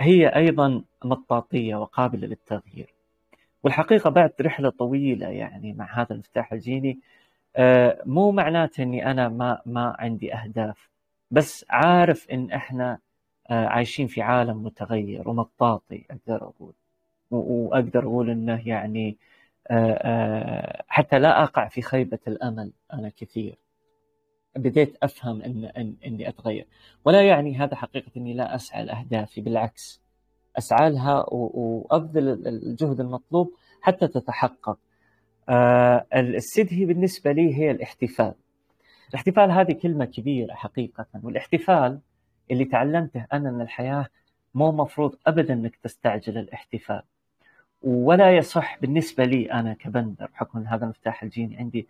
هي 0.00 0.28
أيضا 0.28 0.82
مطاطية 1.04 1.76
وقابلة 1.76 2.26
للتغيير. 2.26 2.97
والحقيقة 3.68 4.10
بعد 4.10 4.32
رحلة 4.40 4.70
طويلة 4.70 5.28
يعني 5.28 5.72
مع 5.72 6.00
هذا 6.00 6.12
المفتاح 6.12 6.52
الجيني 6.52 6.98
آه، 7.56 8.02
مو 8.06 8.30
معناته 8.32 8.82
إني 8.82 9.10
أنا 9.10 9.28
ما 9.28 9.60
ما 9.66 9.96
عندي 9.98 10.34
أهداف 10.34 10.88
بس 11.30 11.66
عارف 11.70 12.30
إن 12.30 12.50
إحنا 12.52 12.98
آه، 13.50 13.66
عايشين 13.66 14.06
في 14.06 14.22
عالم 14.22 14.64
متغير 14.64 15.28
ومطاطي 15.28 16.04
أقدر 16.10 16.42
أقول. 16.48 16.72
وأقدر 17.30 18.02
أقول 18.04 18.30
إنه 18.30 18.68
يعني 18.68 19.16
آه، 19.70 20.82
حتى 20.88 21.18
لا 21.18 21.42
أقع 21.42 21.68
في 21.68 21.82
خيبة 21.82 22.18
الأمل 22.28 22.72
أنا 22.92 23.08
كثير. 23.16 23.58
بديت 24.56 24.96
أفهم 25.02 25.42
إن, 25.42 25.64
إن 25.64 25.94
إني 26.06 26.28
أتغير. 26.28 26.66
ولا 27.04 27.22
يعني 27.28 27.56
هذا 27.56 27.76
حقيقة 27.76 28.10
إني 28.16 28.34
لا 28.34 28.54
أسعى 28.54 28.84
لأهدافي 28.84 29.40
بالعكس. 29.40 30.00
اسعى 30.58 30.90
لها 30.90 31.24
وابذل 31.28 32.48
الجهد 32.48 33.00
المطلوب 33.00 33.52
حتى 33.80 34.08
تتحقق. 34.08 34.78
آه، 35.48 36.06
السدهي 36.14 36.84
بالنسبة 36.84 37.32
لي 37.32 37.54
هي 37.58 37.70
الاحتفال. 37.70 38.34
الاحتفال 39.10 39.50
هذه 39.50 39.72
كلمة 39.72 40.04
كبيرة 40.04 40.54
حقيقة 40.54 41.06
والاحتفال 41.22 42.00
اللي 42.50 42.64
تعلمته 42.64 43.26
أنا 43.32 43.50
من 43.50 43.60
الحياة 43.60 44.06
مو 44.54 44.72
مفروض 44.72 45.14
ابدا 45.26 45.54
إنك 45.54 45.76
تستعجل 45.76 46.38
الاحتفال. 46.38 47.02
ولا 47.82 48.36
يصح 48.36 48.78
بالنسبة 48.80 49.24
لي 49.24 49.52
أنا 49.52 49.74
كبندر 49.74 50.26
بحكم 50.34 50.58
هذا 50.58 50.84
المفتاح 50.84 51.22
الجيني 51.22 51.56
عندي 51.56 51.88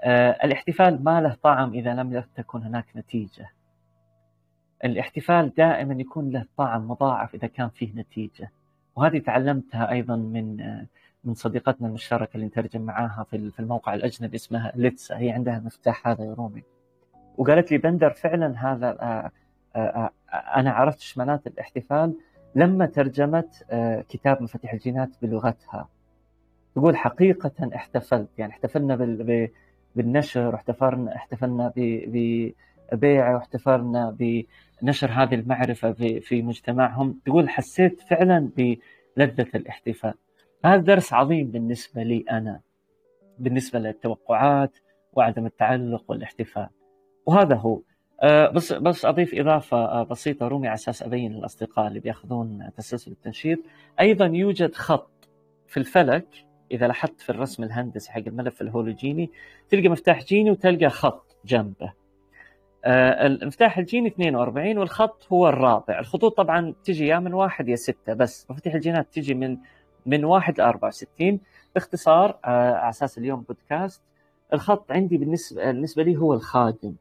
آه 0.00 0.30
الاحتفال 0.44 1.04
ما 1.04 1.20
له 1.20 1.36
طعم 1.42 1.74
إذا 1.74 1.94
لم 1.94 2.24
تكن 2.36 2.62
هناك 2.62 2.86
نتيجة 2.96 3.50
الاحتفال 4.84 5.54
دائما 5.54 5.94
يكون 5.94 6.30
له 6.30 6.44
طعم 6.56 6.88
مضاعف 6.88 7.34
إذا 7.34 7.46
كان 7.46 7.68
فيه 7.68 7.92
نتيجة. 7.94 8.50
وهذه 8.96 9.18
تعلمتها 9.18 9.90
أيضا 9.90 10.16
من 10.16 10.56
من 11.24 11.34
صديقتنا 11.34 11.88
المشتركة 11.88 12.34
اللي 12.34 12.46
نترجم 12.46 12.80
معاها 12.82 13.26
في 13.30 13.60
الموقع 13.60 13.94
الأجنبي 13.94 14.36
اسمها 14.36 14.72
ليتسا. 14.74 15.18
هي 15.18 15.30
عندها 15.30 15.58
المفتاح 15.58 16.08
هذا 16.08 16.24
يا 16.24 16.34
رومي 16.34 16.62
وقالت 17.38 17.72
لي 17.72 17.78
بندر 17.78 18.10
فعلا 18.10 18.72
هذا 18.72 18.88
آه 18.88 19.30
آه, 19.76 19.78
آه، 19.78 20.10
أنا 20.32 20.70
عرفت 20.70 21.00
شمالات 21.00 21.46
الاحتفال 21.46 22.14
لما 22.54 22.86
ترجمت 22.86 23.66
كتاب 24.08 24.42
مفاتيح 24.42 24.72
الجينات 24.72 25.10
بلغتها. 25.22 25.88
تقول 26.74 26.96
حقيقة 26.96 27.70
احتفلت. 27.74 28.28
يعني 28.38 28.52
احتفلنا 28.52 28.96
بالنشر 29.96 30.46
واحتفلنا 30.46 31.16
احتفلنا 31.16 31.72
ببيعه 32.92 33.34
واحتفلنا 33.34 34.16
بنشر 34.82 35.10
هذه 35.10 35.34
المعرفة 35.34 35.92
في 36.20 36.42
مجتمعهم 36.42 37.20
تقول 37.26 37.48
حسيت 37.48 38.00
فعلا 38.00 38.50
بلذة 39.16 39.48
الاحتفال. 39.54 40.14
هذا 40.64 40.82
درس 40.82 41.12
عظيم 41.12 41.50
بالنسبة 41.50 42.02
لي 42.02 42.24
أنا 42.30 42.60
بالنسبة 43.38 43.78
للتوقعات 43.78 44.78
وعدم 45.12 45.46
التعلق 45.46 46.04
والاحتفال. 46.08 46.68
وهذا 47.26 47.56
هو. 47.56 47.80
آه، 48.22 48.50
بس 48.50 48.72
بس 48.72 49.04
أضيف 49.04 49.34
إضافة 49.34 49.76
آه، 49.76 50.02
بسيطة 50.02 50.48
رومي 50.48 50.68
على 50.68 50.74
أساس 50.74 51.02
أبين 51.02 51.32
للاصدقاء 51.32 51.88
اللي 51.88 52.00
بيأخذون 52.00 52.70
تسلسل 52.76 53.10
التنشيط. 53.10 53.58
أيضا 54.00 54.26
يوجد 54.26 54.74
خط 54.74 55.28
في 55.66 55.76
الفلك 55.76 56.26
إذا 56.70 56.86
لاحظت 56.86 57.20
في 57.20 57.30
الرسم 57.30 57.62
الهندسي 57.62 58.12
حق 58.12 58.22
الملف 58.26 58.62
الهولوجيني 58.62 59.30
تلقى 59.68 59.88
مفتاح 59.88 60.24
جيني 60.24 60.50
وتلقى 60.50 60.88
خط 60.88 61.36
جنبه. 61.44 61.92
المفتاح 62.86 63.78
الجيني 63.78 64.08
42 64.08 64.78
والخط 64.78 65.26
هو 65.32 65.48
الرابع. 65.48 65.98
الخطوط 65.98 66.36
طبعا 66.36 66.74
تجي 66.84 67.06
يا 67.06 67.18
من 67.18 67.34
واحد 67.34 67.68
يا 67.68 67.76
ستة 67.76 68.14
بس 68.14 68.50
مفاتيح 68.50 68.74
الجينات 68.74 69.06
تجي 69.12 69.34
من 69.34 69.58
من 70.06 70.24
واحد 70.24 70.58
ل 70.58 70.60
64 70.60 71.40
باختصار 71.74 72.38
على 72.44 72.88
أساس 72.88 73.18
اليوم 73.18 73.40
بودكاست 73.40 74.02
الخط 74.52 74.92
عندي 74.92 75.16
بالنسبة 75.16 75.64
بالنسبة 75.64 76.02
لي 76.02 76.16
هو 76.16 76.34
الخادم. 76.34 76.94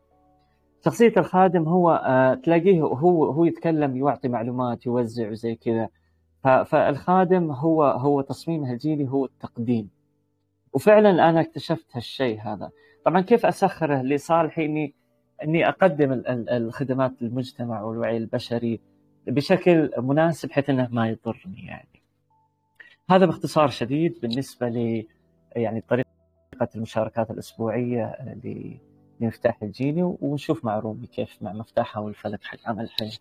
شخصية 0.86 1.14
الخادم 1.18 1.64
هو 1.64 1.92
آه، 2.06 2.34
تلاقيه 2.34 2.82
هو 2.82 3.26
هو 3.26 3.46
يتكلم 3.46 3.98
يعطي 3.98 4.28
معلومات 4.28 4.86
يوزع 4.86 5.30
وزي 5.32 5.56
كذا. 5.56 5.90
فالخادم 6.44 7.52
هو 7.52 7.84
هو 7.84 8.22
تصميمه 8.22 8.72
الجيلي 8.72 9.08
هو 9.10 9.26
التقديم. 9.26 9.90
وفعلا 10.74 11.30
أنا 11.30 11.42
اكتشفت 11.42 11.86
هالشيء 11.96 12.40
هذا. 12.42 12.70
طبعا 13.06 13.22
كيف 13.22 13.46
أسخره 13.46 14.02
لصالحي 14.02 14.66
إني 14.66 14.94
أني 15.44 15.70
أقدم 15.70 16.24
الخدمات 16.28 17.22
للمجتمع 17.22 17.82
والوعي 17.82 18.18
البشري 18.18 18.80
بشكل 19.28 19.92
مناسب 19.98 20.50
بحيث 20.50 20.70
إنه 20.70 20.88
ما 20.92 21.10
يضرني 21.10 21.66
يعني. 21.66 22.02
هذا 23.10 23.26
باختصار 23.26 23.68
شديد 23.68 24.20
بالنسبة 24.22 24.70
ل 24.70 25.06
يعني 25.56 25.82
طريقة 25.82 26.08
المشاركات 26.76 27.32
الأسبوعية 27.32 28.16
لمفتاح 29.22 29.64
الجيني 29.64 30.04
ونشوف 30.22 30.66
مع 30.66 30.80
روبي 30.80 31.08
كيف 31.08 31.38
مع 31.42 31.54
مفتاحها 31.54 32.02
والفلك 32.02 32.44
حق 32.44 32.58
عمل 32.66 32.84
الحياة 32.84 33.12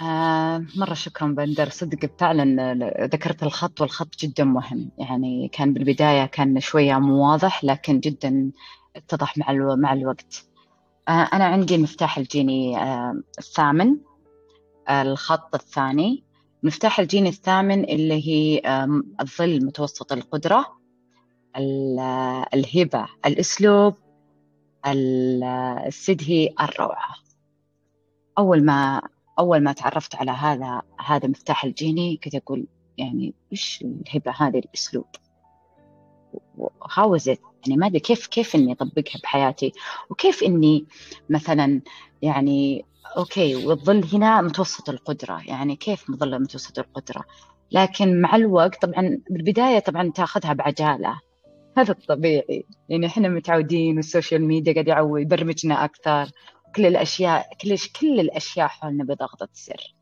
آه 0.00 0.64
مرة 0.76 0.94
شكرا 0.94 1.28
بندر. 1.28 1.68
صدق 1.68 2.10
فعلا 2.18 2.74
ذكرت 3.06 3.42
الخط 3.42 3.80
والخط 3.80 4.16
جدا 4.18 4.44
مهم. 4.44 4.90
يعني 4.98 5.48
كان 5.48 5.72
بالبداية 5.72 6.26
كان 6.26 6.60
شوية 6.60 6.98
مو 6.98 7.30
واضح 7.30 7.64
لكن 7.64 8.00
جدا 8.00 8.50
اتضح 8.96 9.38
مع. 9.38 9.74
مع 9.74 9.92
الوقت. 9.92 10.49
أنا 11.08 11.44
عندي 11.44 11.74
المفتاح 11.74 12.18
الجيني 12.18 12.78
آه 12.78 13.22
الثامن 13.38 13.96
آه 14.88 15.02
الخط 15.02 15.54
الثاني. 15.54 16.24
مفتاح 16.62 17.00
الجيني 17.00 17.28
الثامن 17.28 17.84
اللي 17.84 18.28
هي 18.28 18.62
الظل 19.20 19.64
متوسط 19.64 20.12
القدرة 20.12 20.80
الهبة 22.54 23.06
الأسلوب 23.26 23.94
السدهي 24.86 26.54
الروعة. 26.60 27.14
أول 28.38 28.64
ما 28.64 29.02
أول 29.38 29.62
ما 29.62 29.72
تعرفت 29.72 30.14
على 30.14 30.30
هذا 30.30 30.82
هذا 31.06 31.28
مفتاح 31.28 31.64
الجيني 31.64 32.16
كنت 32.16 32.34
أقول 32.34 32.66
يعني 32.98 33.34
إيش 33.52 33.84
الهبة 33.84 34.32
هذه 34.36 34.58
الأسلوب؟ 34.58 35.06
how 36.94 37.16
يعني 37.66 37.76
ما 37.76 37.86
أدري 37.86 38.00
كيف 38.00 38.26
كيف 38.26 38.54
إني 38.54 38.72
أطبقها 38.72 39.20
بحياتي؟ 39.22 39.72
وكيف 40.10 40.42
إني 40.42 40.86
مثلا 41.30 41.80
يعني 42.22 42.84
okay 43.16 43.66
والظل 43.66 44.04
هنا 44.12 44.40
متوسط 44.40 44.88
القدرة. 44.88 45.42
يعني 45.46 45.76
كيف 45.76 46.10
مظلة 46.10 46.38
متوسط 46.38 46.78
القدرة؟ 46.78 47.24
لكن 47.72 48.20
مع 48.20 48.36
الوقت 48.36 48.82
طبعا 48.82 49.20
بالبداية 49.30 49.78
طبعا 49.78 50.10
تأخذها 50.10 50.52
بعجالة. 50.52 51.20
هذا 51.78 51.92
الطبيعي. 51.92 52.64
يعني 52.88 53.06
إحنا 53.06 53.28
متعودين 53.28 53.96
وال 53.96 54.08
social 54.08 54.46
media 54.46 54.72
قاعد 54.72 54.88
يعود 54.88 55.20
يبرمجنا 55.20 55.84
أكثر. 55.84 56.30
كل 56.76 56.86
الأشياء 56.86 57.48
كل 57.60 57.76
كل 58.00 58.20
الأشياء 58.20 58.68
حولنا 58.68 59.04
بضغطة 59.04 59.48
سر. 59.52 59.94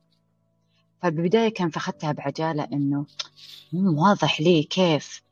فبالبداية 1.02 1.48
كان 1.48 1.70
فأخذتها 1.70 2.12
بعجالة 2.12 2.68
إنه 2.72 3.06
مو 3.72 4.02
واضح 4.02 4.40
لي 4.40 4.62
كيف؟ 4.62 5.22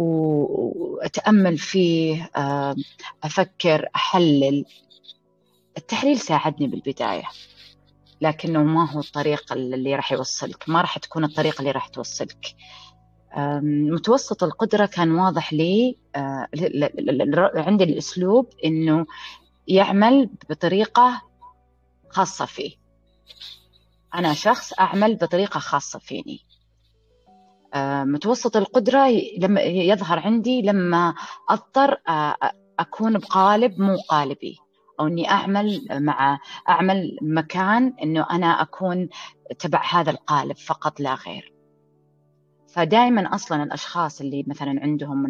وأتأمل 0.00 1.58
فيه 1.58 2.30
آه، 2.36 2.76
أفكر 3.24 3.88
أحلل. 3.96 4.64
التحليل 5.78 6.18
ساعدني 6.18 6.66
بالبداية 6.66 7.22
لكنه 8.20 8.62
ما 8.62 8.90
هو 8.90 9.00
الطريق 9.00 9.52
اللي 9.52 9.94
راح 9.96 10.12
يوصلك 10.12 10.68
ما 10.68 10.80
راح 10.80 10.98
تكون 10.98 11.24
الطريقة 11.24 11.58
اللي 11.60 11.70
راح 11.70 11.88
توصلك. 11.88 12.54
متوسط 13.62 14.44
القدرة 14.44 14.86
كان 14.86 15.10
واضح 15.10 15.52
لي 15.52 15.96
آه، 16.16 16.46
عندي 17.54 17.84
الأسلوب 17.84 18.48
إنه 18.64 19.06
يعمل 19.68 20.30
بطريقة 20.50 21.22
خاصة 22.08 22.44
فيه. 22.44 22.76
أنا 24.14 24.34
شخص 24.34 24.72
أعمل 24.80 25.16
بطريقة 25.16 25.60
خاصة 25.60 25.98
فيني. 25.98 26.40
متوسط 28.04 28.56
القدرة 28.56 29.08
لما 29.38 29.60
يظهر 29.60 30.18
عندي 30.18 30.62
لما 30.62 31.14
أضطر 31.48 31.96
آه، 32.08 32.36
أكون 32.78 33.18
بقالب 33.18 33.80
مو 33.80 33.96
قالبي 34.08 34.56
أو 35.00 35.06
إني 35.06 35.30
أعمل 35.30 35.86
مع 35.90 36.38
أعمل 36.68 37.18
مكان 37.22 37.94
إنه 38.02 38.26
أنا 38.30 38.46
أكون 38.46 39.08
تبع 39.58 39.82
هذا 39.90 40.10
القالب 40.10 40.56
فقط 40.56 41.00
لا 41.00 41.14
غير. 41.14 41.54
فدائما 42.68 43.34
أصلا 43.34 43.62
الأشخاص 43.62 44.20
اللي 44.20 44.44
مثلا 44.46 44.80
عندهم 44.82 45.26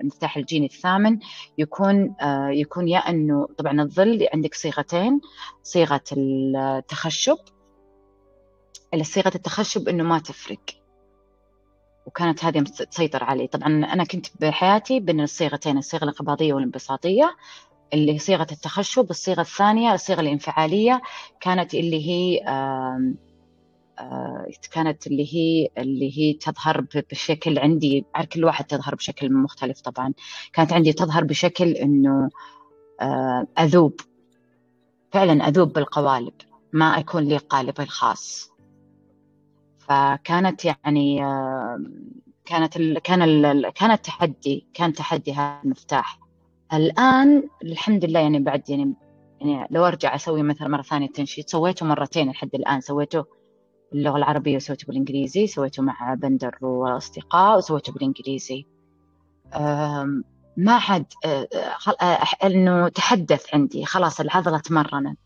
المفتاح 0.00 0.36
الجيني 0.36 0.66
الثامن 0.66 1.18
يكون 1.58 2.14
آه، 2.20 2.48
يكون 2.48 2.88
يا 2.88 2.98
إنه 2.98 3.48
طبعا 3.58 3.82
الظل 3.82 4.28
عندك 4.34 4.54
صيغتين 4.54 5.20
صيغة 5.62 6.04
التخشب 6.12 7.38
صيغة 9.02 9.32
التخشب 9.34 9.88
إنه 9.88 10.04
ما 10.04 10.18
تفرق. 10.18 10.81
وكانت 12.06 12.44
هذه 12.44 12.60
تسيطر 12.60 13.24
علي. 13.24 13.46
طبعا 13.46 13.66
أنا 13.68 14.04
كنت 14.04 14.26
بحياتي 14.40 15.00
بين 15.00 15.20
الصيغتين 15.20 15.78
الصيغة 15.78 16.02
الانقباضية 16.02 16.54
والانبساطية 16.54 17.36
اللي 17.94 18.18
صيغة 18.18 18.46
التخشب 18.52 19.10
الصيغة 19.10 19.40
الثانية 19.40 19.94
الصيغة 19.94 20.20
الانفعالية 20.20 21.02
كانت 21.40 21.74
اللي 21.74 22.08
هي 22.08 22.40
آه، 23.98 24.48
كانت 24.72 25.06
اللي 25.06 25.34
هي 25.34 25.68
اللي 25.78 26.18
هي 26.18 26.32
تظهر 26.32 26.86
بشكل 27.10 27.58
عندي 27.58 28.04
كل 28.32 28.44
واحد 28.44 28.64
تظهر 28.64 28.94
بشكل 28.94 29.32
مختلف 29.32 29.80
طبعا. 29.80 30.12
كانت 30.52 30.72
عندي 30.72 30.92
تظهر 30.92 31.24
بشكل 31.24 31.68
إنه 31.68 32.28
آه، 33.00 33.46
أذوب 33.58 34.00
فعلا 35.12 35.48
أذوب 35.48 35.72
بالقوالب 35.72 36.34
ما 36.72 36.96
يكون 36.96 37.22
لي 37.22 37.36
قالبي 37.36 37.82
الخاص. 37.82 38.51
فكانت 39.88 40.64
يعني 40.64 41.18
كانت 42.44 42.76
ال 42.76 42.98
كان 42.98 43.22
ال 43.22 43.70
كان 43.70 43.90
التحدي 43.90 44.66
كان 44.74 44.92
تحدي 44.92 45.32
هذا 45.32 45.60
المفتاح. 45.64 46.18
الآن 46.72 47.48
الحمد 47.62 48.04
لله 48.04 48.20
يعني 48.20 48.38
بعد 48.38 48.70
يعني 48.70 48.94
يعني 49.40 49.66
لو 49.70 49.86
أرجع 49.86 50.14
أسوي 50.14 50.42
مثلا 50.42 50.68
مرة 50.68 50.82
ثانية 50.82 51.08
تنشيط 51.08 51.48
سويته 51.48 51.86
مرتين 51.86 52.30
لحد 52.30 52.54
الآن. 52.54 52.80
سويته 52.80 53.24
باللغة 53.92 54.16
العربية 54.16 54.56
وسويته 54.56 54.86
بالإنجليزي 54.86 55.46
سويته 55.46 55.82
مع 55.82 56.14
بندر 56.14 56.58
وأصدقاء 56.60 57.58
وسويته 57.58 57.92
بالإنجليزي. 57.92 58.66
ما 60.56 60.78
حد 60.78 61.06
آه، 61.24 61.48
آه، 61.54 62.04
آه، 62.04 62.46
إنه 62.46 62.88
تحدث 62.88 63.54
عندي 63.54 63.84
خلاص 63.84 64.20
العضلة 64.20 64.58
تمرنت. 64.58 65.18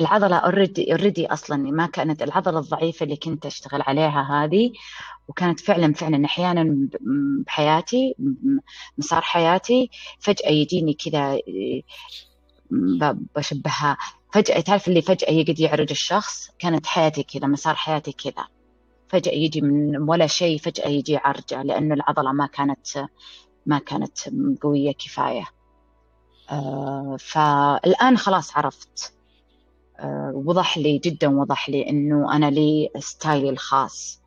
العضلة 0.00 0.36
already 0.36 0.92
already 0.92 1.26
أصلا 1.26 1.56
ما 1.56 1.86
كانت 1.86 2.22
العضلة 2.22 2.58
الضعيفة 2.58 3.04
اللي 3.04 3.16
كنت 3.16 3.46
أشتغل 3.46 3.82
عليها 3.82 4.44
هذه 4.44 4.72
وكانت 5.28 5.60
فعلا 5.60 5.92
فعلا 5.92 6.24
أحيانا 6.24 6.88
بحياتي 7.46 8.14
مسار 8.98 9.20
حياتي 9.20 9.90
فجأة 10.20 10.48
يجيني 10.48 10.94
كذا 10.94 11.38
بشبهها. 13.36 13.96
فجأة 14.32 14.60
تعرف 14.60 14.88
اللي 14.88 15.02
فجأة 15.02 15.30
يقعد 15.30 15.60
يعرج 15.60 15.90
الشخص؟ 15.90 16.50
كانت 16.58 16.86
حياتي 16.86 17.22
كذا 17.22 17.46
مسار 17.46 17.74
حياتي 17.74 18.12
كذا. 18.12 18.46
فجأة 19.08 19.32
يجي 19.32 19.60
من 19.60 19.96
ولا 20.10 20.26
شيء 20.26 20.58
فجأة 20.58 20.88
يجي 20.88 21.16
عرجة 21.16 21.62
لأنه 21.62 21.94
العضلة 21.94 22.32
ما 22.32 22.46
كانت 22.46 22.86
ما 23.66 23.78
كانت 23.78 24.18
قوية 24.62 24.92
كفاية. 24.92 25.44
آه، 26.50 27.16
فالآن 27.20 28.16
خلاص 28.18 28.56
عرفت. 28.56 29.21
وضح 30.34 30.78
لي 30.78 30.98
جدا 30.98 31.28
وضح 31.40 31.68
لي 31.68 31.88
إنه 31.90 32.36
أنا 32.36 32.50
لي 32.50 32.90
ستايلي 32.98 33.50
الخاص. 33.50 34.22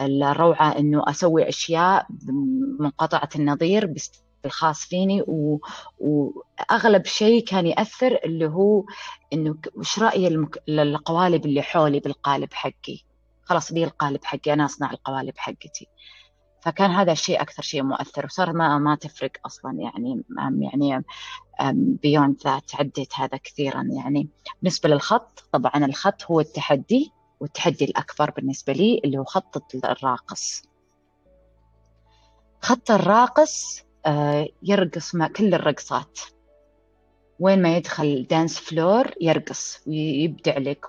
الروعة 0.00 0.78
إنه 0.78 1.02
أسوي 1.08 1.48
أشياء 1.48 2.06
منقطعه 2.80 3.28
النظير 3.36 3.94
الخاص 4.44 4.80
فيني 4.84 5.22
و... 5.22 5.60
واغلب 5.98 7.06
شيء 7.06 7.44
كان 7.44 7.66
يأثر 7.66 8.18
اللي 8.24 8.46
هو 8.46 8.84
إنه 9.32 9.56
وش 9.74 9.98
رأي 9.98 10.28
المك... 10.28 10.62
القوالب 10.68 11.46
اللي 11.46 11.62
حولي 11.62 12.00
بالقالب 12.00 12.52
حقي. 12.52 12.98
خلاص 13.44 13.72
لي 13.72 13.84
القالب 13.84 14.24
حقي 14.24 14.52
أنا 14.52 14.64
أصنع 14.64 14.90
القوالب 14.90 15.34
حقتي. 15.36 15.88
فكان 16.68 16.90
هذا 16.90 17.12
الشيء 17.12 17.40
أكثر 17.40 17.62
شيء 17.62 17.82
مؤثر 17.82 18.24
وصار 18.24 18.52
ما 18.52 18.78
ما 18.78 18.94
تفرق 18.94 19.30
أصلا 19.46 19.78
يعني 19.78 20.22
يعني 20.40 21.04
بيوند 21.72 22.36
ذات 22.44 22.74
عديت 22.74 23.12
هذا 23.14 23.36
كثيرا 23.36 23.82
يعني. 23.82 24.28
بالنسبة 24.62 24.88
للخط 24.88 25.44
طبعا 25.52 25.84
الخط 25.84 26.24
هو 26.24 26.40
التحدي 26.40 27.12
والتحدي 27.40 27.84
الأكبر 27.84 28.30
بالنسبة 28.30 28.72
لي 28.72 29.00
اللي 29.04 29.18
هو 29.18 29.24
خط 29.24 29.74
الراقص. 29.84 30.62
خط 32.62 32.90
الراقص 32.90 33.84
آه، 34.06 34.48
يرقص 34.62 35.14
مع 35.14 35.28
كل 35.28 35.54
الرقصات. 35.54 36.20
وين 37.40 37.62
ما 37.62 37.76
يدخل 37.76 38.26
dance 38.30 38.58
floor 38.58 39.10
يرقص 39.20 39.80
ويبدع 39.86 40.58
لك 40.58 40.86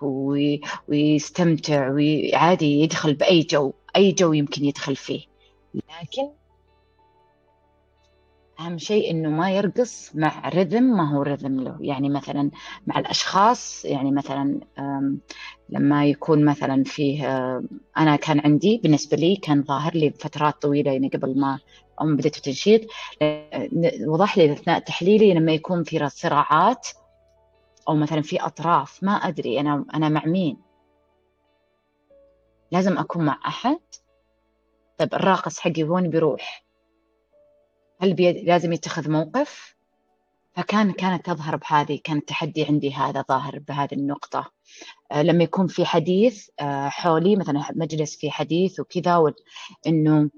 ويستمتع 0.87 1.89
وعادي 1.91 2.81
يدخل 2.81 3.13
بأي 3.13 3.41
جو 3.41 3.73
أي 3.95 4.11
جو 4.11 4.33
يمكن 4.33 4.65
يدخل 4.65 4.95
فيه. 4.95 5.28
لكن 5.73 6.31
أهم 8.59 8.77
شيء 8.77 9.11
إنه 9.11 9.29
ما 9.29 9.51
يرقص 9.51 10.15
مع 10.15 10.49
rhythm 10.49 10.83
ما 10.83 11.15
هو 11.15 11.21
rhythm 11.21 11.61
له. 11.61 11.77
يعني 11.81 12.09
مثلا 12.09 12.51
مع 12.87 12.99
الأشخاص 12.99 13.85
يعني 13.85 14.11
مثلا 14.11 14.59
لما 15.69 16.05
يكون 16.05 16.45
مثلا 16.45 16.83
فيه 16.83 17.27
أنا 17.97 18.15
كان 18.15 18.39
عندي 18.39 18.77
بالنسبة 18.83 19.17
لي 19.17 19.35
كان 19.35 19.63
ظاهر 19.63 19.93
لي 19.93 20.09
فترات 20.09 20.61
طويلة 20.61 20.91
يعني 20.91 21.07
قبل 21.09 21.39
ما 21.39 21.59
أم 22.01 22.15
بديت 22.15 22.37
التنشيط. 22.37 22.81
وضح 24.07 24.37
لي 24.37 24.53
أثناء 24.53 24.79
تحليلي 24.79 25.33
لما 25.33 25.51
يكون 25.51 25.83
في 25.83 26.09
صراعات 26.09 26.87
أو 27.89 27.95
مثلا 27.95 28.21
في 28.21 28.41
أطراف 28.41 29.03
ما 29.03 29.11
أدري 29.11 29.59
أنا 29.59 29.85
أنا 29.93 30.09
مع 30.09 30.25
مين. 30.25 30.57
لازم 32.71 32.97
أكون 32.97 33.25
مع 33.25 33.39
أحد. 33.47 33.79
طيب 34.99 35.13
الراقص 35.13 35.59
حقي 35.59 35.83
وين 35.83 36.09
بيروح. 36.09 36.65
هل 38.01 38.13
بي... 38.13 38.31
لازم 38.43 38.73
يتخذ 38.73 39.11
موقف؟ 39.11 39.75
فكان 40.55 40.91
كانت 40.91 41.25
تظهر 41.25 41.55
بهذه 41.55 41.99
كان 42.03 42.17
التحدي 42.17 42.65
عندي 42.65 42.93
هذا 42.93 43.23
ظاهر 43.29 43.59
بهذه 43.59 43.93
النقطة. 43.93 44.51
آه، 45.11 45.21
لما 45.21 45.43
يكون 45.43 45.67
في 45.67 45.85
حديث 45.85 46.49
آه، 46.59 46.89
حولي 46.89 47.35
مثلا 47.35 47.63
مجلس 47.75 48.17
في 48.17 48.31
حديث 48.31 48.79
وكذا 48.79 49.33
إنه 49.87 50.29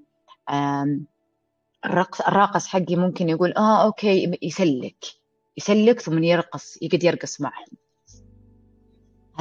الراقص 2.28 2.68
حقي 2.68 2.96
ممكن 2.96 3.30
يقول 3.30 3.54
آه 3.54 3.84
أوكي 3.84 4.40
يسلك. 4.42 5.06
يسلك 5.58 6.00
ثم 6.00 6.24
يرقص 6.24 6.78
يقعد 6.82 7.04
يرقص 7.04 7.42
معهم. 7.42 7.68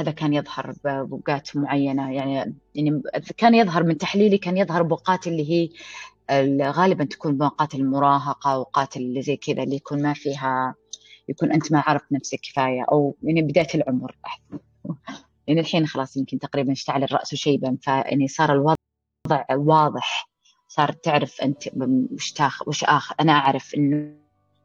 هذا 0.01 0.11
كان 0.11 0.33
يظهر 0.33 0.73
بوقات 0.85 1.57
معينة 1.57 2.13
يعني 2.13 2.55
يعني 2.75 3.01
كان 3.37 3.55
يظهر 3.55 3.83
من 3.83 3.97
تحليلي 3.97 4.37
كان 4.37 4.57
يظهر 4.57 4.83
بوقات 4.83 5.27
اللي 5.27 5.51
هي 5.51 5.69
غالبا 6.71 7.03
تكون 7.03 7.37
بوقات 7.37 7.75
المراهقة 7.75 8.53
أوقات 8.53 8.97
اللي 8.97 9.21
زي 9.21 9.37
كذا 9.37 9.63
اللي 9.63 9.75
يكون 9.75 10.01
ما 10.01 10.13
فيها 10.13 10.75
يكون 11.29 11.51
أنت 11.51 11.71
ما 11.71 11.83
عرفت 11.87 12.11
نفسك 12.11 12.39
كفاية 12.39 12.85
أو 12.91 13.15
يعني 13.23 13.41
بداية 13.41 13.67
العمر. 13.75 14.15
يعني 15.47 15.59
الحين 15.59 15.87
خلاص 15.87 16.17
يمكن 16.17 16.39
تقريبا 16.39 16.71
اشتعل 16.71 17.03
الرأس 17.03 17.35
شيبا 17.35 17.77
فيعني 17.81 18.27
صار 18.27 18.53
الوضع 18.53 19.45
واضح 19.51 20.29
صارت 20.67 21.03
تعرف 21.03 21.41
أنت 21.41 21.63
وش 22.11 22.31
تاخ 22.31 22.67
وش 22.67 22.83
آخر 22.83 23.15
أنا 23.19 23.31
أعرف 23.31 23.75
إنه 23.75 24.20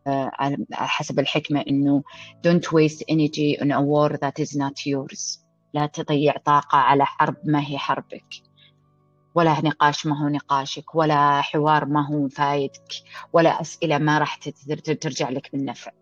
على 0.08 0.56
حسب 0.72 1.18
الحكمة 1.18 1.64
إنه 1.68 2.02
don't 2.46 2.66
waste 2.72 3.02
energy 3.10 3.60
on 3.60 3.70
a 3.70 3.80
war 3.80 4.16
that 4.16 4.44
is 4.44 4.56
not 4.56 4.86
yours. 4.86 5.46
لا 5.74 5.86
تضيع 5.86 6.36
طاقة 6.44 6.78
على 6.78 7.06
حرب 7.06 7.36
ما 7.44 7.60
هي 7.60 7.78
حربك. 7.78 8.24
ولا 9.34 9.60
نقاش 9.64 10.06
ما 10.06 10.24
هو 10.24 10.28
نقاشك. 10.28 10.94
ولا 10.94 11.40
حوار 11.40 11.84
ما 11.84 12.06
هو 12.06 12.28
فايدك. 12.28 12.92
ولا 13.32 13.60
أسئلة 13.60 13.98
ما 13.98 14.18
راح 14.18 14.36
ترجع 15.00 15.28
لك 15.28 15.52
بالنفع 15.52 15.92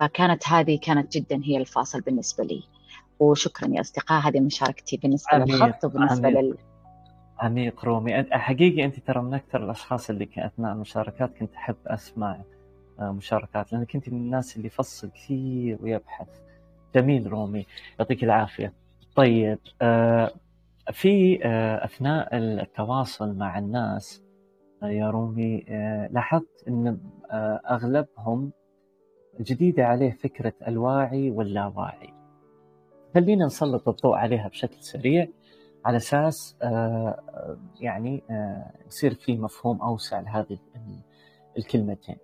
فكانت 0.00 0.48
هذه 0.48 0.78
كانت 0.82 1.12
جدا 1.12 1.40
هي 1.44 1.56
الفاصل 1.56 2.00
بالنسبة 2.00 2.44
لي. 2.44 2.62
وشكرا 3.20 3.68
يا 3.68 3.80
أصدقاء. 3.80 4.20
هذه 4.20 4.40
مشاركتي 4.40 4.96
بالنسبة 4.96 5.38
للخط 5.38 5.84
وبالنسبة 5.84 6.28
لل 6.28 6.58
عميق 7.38 7.84
رومي. 7.84 8.24
حقيقي 8.32 8.84
أنت 8.84 9.00
ترى 9.00 9.22
من 9.22 9.34
أكثر 9.34 9.64
الأشخاص 9.64 10.10
اللي 10.10 10.28
أثناء 10.38 10.72
المشاركات 10.72 11.38
كنت 11.38 11.54
أحب 11.54 11.76
أسمع 11.86 12.30
آه، 12.30 12.51
مشاركات 13.00 13.72
لأنك 13.72 13.94
أنت 13.94 14.08
من 14.08 14.18
الناس 14.18 14.56
اللي 14.56 14.66
يفصل 14.66 15.10
كثير 15.10 15.78
ويبحث. 15.82 16.40
جميل 16.94 17.32
رومي 17.32 17.66
يعطيك 17.98 18.24
العافية. 18.24 18.72
طيب 19.16 19.58
آه، 19.82 20.32
في 20.92 21.38
آه، 21.44 21.84
أثناء 21.84 22.36
التواصل 22.36 23.36
مع 23.36 23.58
الناس 23.58 24.22
يا 24.82 25.10
رومي 25.10 25.64
لاحظت 26.10 26.64
إن 26.68 26.98
أغلبهم 27.70 28.52
جديدة 29.40 29.84
عليه 29.84 30.10
فكرة 30.10 30.52
الواعي 30.68 31.30
واللاواعي. 31.30 32.14
خلينا 33.14 33.46
نسلط 33.46 33.88
الضوء 33.88 34.14
عليها 34.14 34.48
بشكل 34.48 34.82
سريع 34.82 35.28
على 35.84 35.96
أساس 35.96 36.56
آه، 36.62 37.58
يعني 37.80 38.22
آه، 38.30 38.72
يصير 38.86 39.14
في 39.14 39.36
مفهوم 39.36 39.82
أوسع 39.82 40.20
لهذه 40.20 40.58
الكلمتين. 41.58 42.16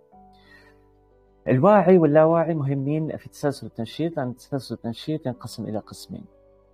الواعي 1.48 1.98
واللاواعي 1.98 2.54
مهمين 2.54 3.16
في 3.16 3.28
تسلسل 3.28 3.66
التنشيط 3.66 4.16
لأن 4.16 4.36
تسلسل 4.36 4.74
التنشيط 4.74 5.26
ينقسم 5.26 5.64
إلى 5.64 5.78
قسمين. 5.78 6.24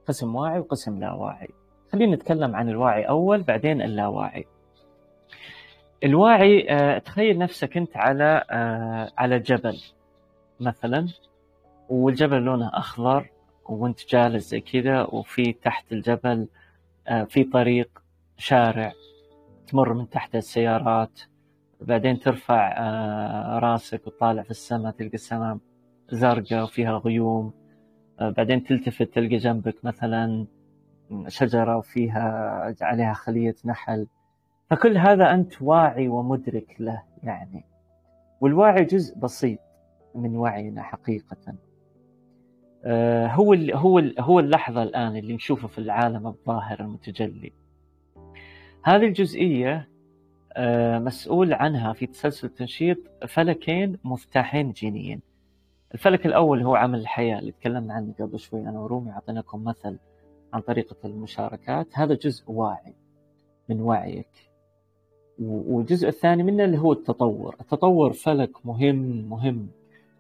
قسم 0.09 0.37
واعي 0.37 0.59
وقسم 0.59 1.01
لا 1.01 1.13
واعي. 1.13 1.49
خلينا 1.93 2.17
نتكلم 2.17 2.57
عن 2.57 2.69
الواعي 2.69 3.09
أول 3.09 3.43
بعدين 3.43 3.83
اللاواعي. 3.83 4.47
الواعي 6.05 6.71
آه، 6.71 6.99
تخيل 6.99 7.39
نفسك 7.39 7.77
أنت 7.77 7.97
على 7.97 8.45
على 9.19 9.39
جبل 9.39 9.81
مثلا 10.61 11.09
والجبل 11.89 12.37
لونه 12.43 12.71
أخضر 12.75 13.31
وأنت 13.69 14.09
جالس 14.09 14.51
زي 14.51 14.61
كذا 14.61 15.03
وفي 15.03 15.53
تحت 15.53 15.93
الجبل 15.93 16.49
آه، 17.09 17.25
في 17.25 17.45
طريق 17.45 18.03
شارع 18.39 18.93
تمر 19.67 19.93
من 19.93 20.11
تحت 20.11 20.37
السيارات 20.37 21.21
بعدين 21.85 22.19
ترفع 22.19 22.75
آه، 22.79 23.59
راسك 23.59 24.07
وتطالع 24.07 24.43
في 24.43 24.51
السماء 24.51 24.93
تلقى 24.93 25.15
السماء 25.15 25.59
زرقاء 26.09 26.63
وفيها 26.63 26.99
غيوم. 26.99 27.53
آه، 28.21 28.31
بعدين 28.31 28.65
تلتفت 28.65 29.03
تلقى 29.03 29.37
جنبك 29.37 29.85
مثلا 29.85 30.47
شجرة 31.29 31.77
وفيها 31.77 32.75
عليها 32.81 33.13
خلية 33.13 33.55
نحل. 33.65 34.07
فكل 34.71 34.99
هذا 34.99 35.35
أنت 35.35 35.63
واعي 35.63 36.09
ومدرك 36.09 36.77
له 36.81 37.03
يعني. 37.23 37.65
والواعي 38.41 38.85
جزء 38.85 39.19
بسيط 39.19 39.59
من 40.15 40.37
وعينا 40.37 40.83
حقيقة. 40.83 41.55
آه، 42.85 43.27
هو 43.27 43.55
هو 43.55 44.03
هو 44.19 44.41
اللحظة 44.41 44.83
الآن 44.83 45.17
اللي 45.17 45.35
نشوفه 45.35 45.69
في 45.69 45.79
العالم 45.79 46.27
الظاهر 46.27 46.81
المتجلي. 46.81 47.53
هذه 48.85 49.05
الجزئية 49.05 49.77
آه، 49.77 49.94
مسؤول 50.99 51.53
عنها 51.53 51.93
في 51.93 52.07
تسلسل 52.07 52.47
التنشيط 52.47 52.99
فلكين 53.29 53.99
مفتاحين 54.05 54.73
جينيين. 54.73 55.21
الفلك 55.95 56.27
الأول 56.27 56.63
هو 56.63 56.75
عمل 56.75 56.99
الحياة 56.99 57.39
اللي 57.39 57.53
تكلمنا 57.53 57.95
عنه 57.95 58.15
قبل 58.21 58.39
شوي 58.39 58.61
أنا 58.61 58.81
ورومي 58.81 59.11
أعطيناكم 59.11 59.65
مثل 59.65 59.99
عن 60.53 60.61
طريقة 60.61 60.97
المشاركات. 61.05 61.87
هذا 61.93 62.15
جزء 62.15 62.51
واعي 62.51 62.95
من 63.69 63.81
وعيك. 63.81 64.51
والجزء 65.39 66.09
الثاني 66.09 66.43
منه 66.43 66.65
اللي 66.65 66.79
هو 66.79 66.93
التطور. 66.93 67.57
التطور 67.61 68.13
فلك 68.13 68.67
مهم 68.67 69.29
مهم. 69.29 69.69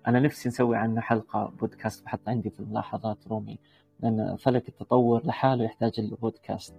أنا 0.06 0.20
نفسي 0.20 0.48
نسوي 0.48 0.76
عنه 0.76 1.00
حلقة 1.00 1.52
بودكاست 1.60 2.04
بحط 2.04 2.28
عندي 2.28 2.50
في 2.50 2.60
الملاحظات 2.60 3.28
رومي 3.28 3.58
لأن 4.00 4.36
فلك 4.36 4.68
التطور 4.68 5.26
لحاله 5.26 5.64
يحتاج 5.64 6.00
له 6.00 6.16
بودكاست 6.16 6.74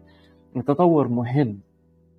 التطور 0.56 1.08
مهم. 1.08 1.60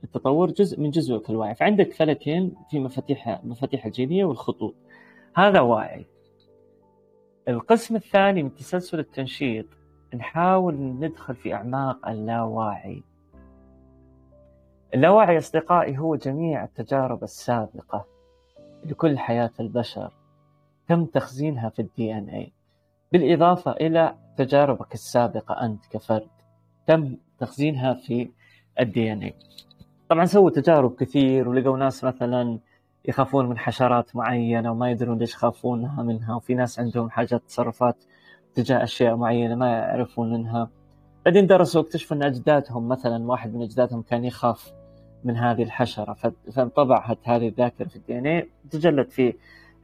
التطور 0.05 0.51
جزء 0.51 0.81
من 0.81 0.91
جزء 0.91 1.23
الوعي 1.31 1.55
فعندك 1.55 1.93
فلكين 1.93 2.55
في 2.71 2.81
مفاتيح 2.81 3.41
مفاتيح 3.45 3.87
الجينية 3.87 4.25
والخطوط. 4.25 4.75
هذا 5.35 5.61
واعي. 5.61 6.07
القسم 7.49 7.97
الثاني 7.97 8.43
من 8.43 8.55
تسلسل 8.55 8.99
التنشيط 8.99 9.67
نحاول 10.15 10.75
ندخل 10.75 11.35
في 11.35 11.55
أعماق 11.55 12.09
اللاواعي. 12.09 13.03
اللاواعي 14.95 15.39
أصدقائي 15.39 15.99
هو 15.99 16.17
جميع 16.17 16.65
التجارب 16.65 17.23
السابقة 17.23 18.07
لكل 18.85 19.19
حياة 19.19 19.53
البشر. 19.61 20.13
تم 20.89 21.05
تخزينها 21.05 21.69
في 21.69 21.83
ال 21.83 22.15
DNA 22.19 22.53
بالإضافة 23.13 23.73
إلى 23.73 24.15
تجاربك 24.37 24.95
السابقة 24.95 25.65
أنت 25.67 25.87
كفرد 25.87 26.29
تم 26.87 27.17
تخزينها 27.39 27.95
في 27.95 28.31
ال 28.81 29.13
DNA 29.13 29.35
طبعا 30.09 30.25
سووا 30.25 30.51
تجارب 30.51 30.95
كثير 30.95 31.49
ولقوا 31.49 31.79
ناس 31.79 32.05
مثلا 32.05 32.59
يخافون 33.05 33.49
من 33.49 33.59
حشرات 33.59 34.17
معينة 34.17 34.71
وما 34.71 34.91
يدرون 34.91 35.19
ليش 35.19 35.33
يخافونها 35.33 36.03
منها 36.03 36.35
وفي 36.35 36.55
ناس 36.55 36.81
عندهم 36.81 37.11
حاجات 37.11 37.43
تصرفات 37.49 37.97
تجاه 38.55 38.83
أشياء 38.83 39.17
معينة 39.17 39.55
ما 39.55 39.67
يعرفون 39.67 40.33
منها. 40.33 40.71
بعدين 41.25 41.47
درسوا 41.47 41.83
واكتشفوا 41.83 42.17
إن 42.17 42.23
أجدادهم 42.23 42.89
مثلا 42.89 43.25
واحد 43.25 43.55
من 43.55 43.63
أجدادهم 43.63 44.03
كان 44.03 44.25
يخاف 44.25 44.73
من 45.25 45.37
هذه 45.37 45.63
الحشرة. 45.63 46.17
فانطبعت 46.53 47.19
هذه 47.25 47.49
الذاكرة 47.49 47.89
في 47.89 47.97
الدي 47.97 48.19
إن 48.19 48.27
اي 48.27 48.49
تجلت 48.71 49.13
في 49.13 49.35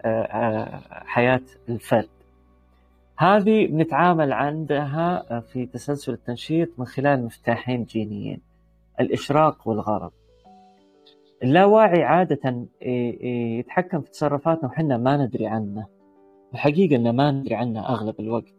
آه، 0.04 0.22
آه، 0.22 0.80
حياة 1.04 1.40
الفرد. 1.68 2.08
هذه 3.18 3.66
بنتعامل 3.66 4.32
عندها 4.32 5.40
في 5.40 5.66
تسلسل 5.66 6.12
التنشيط 6.12 6.68
من 6.78 6.84
خلال 6.84 7.24
مفتاحين 7.24 7.84
جينيين. 7.84 8.51
الإشراق 9.02 9.68
والغرض. 9.68 10.10
اللاواعي 11.42 12.02
عادة 12.02 12.66
يتحكم 13.58 14.00
في 14.00 14.10
تصرفاتنا 14.10 14.68
وحنا 14.68 14.96
ما 14.96 15.16
ندري 15.16 15.46
عنه. 15.46 15.86
الحقيقة 16.54 16.96
أنه 16.96 17.12
ما 17.12 17.30
ندري 17.30 17.54
عنه 17.54 17.88
أغلب 17.88 18.20
الوقت. 18.20 18.54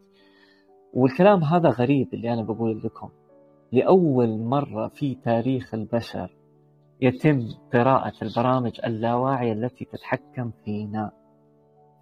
والكلام 0.92 1.44
هذا 1.44 1.68
غريب 1.68 2.14
اللي 2.14 2.32
أنا 2.32 2.42
بقول 2.42 2.80
لكم. 2.84 3.08
لأول 3.72 4.38
مرة 4.38 4.88
في 4.88 5.14
تاريخ 5.14 5.74
البشر 5.74 6.36
يتم 7.00 7.48
قراءة 7.72 8.12
البرامج 8.22 8.80
اللاواعية 8.84 9.52
التي 9.52 9.84
تتحكم 9.84 10.50
فينا. 10.64 11.10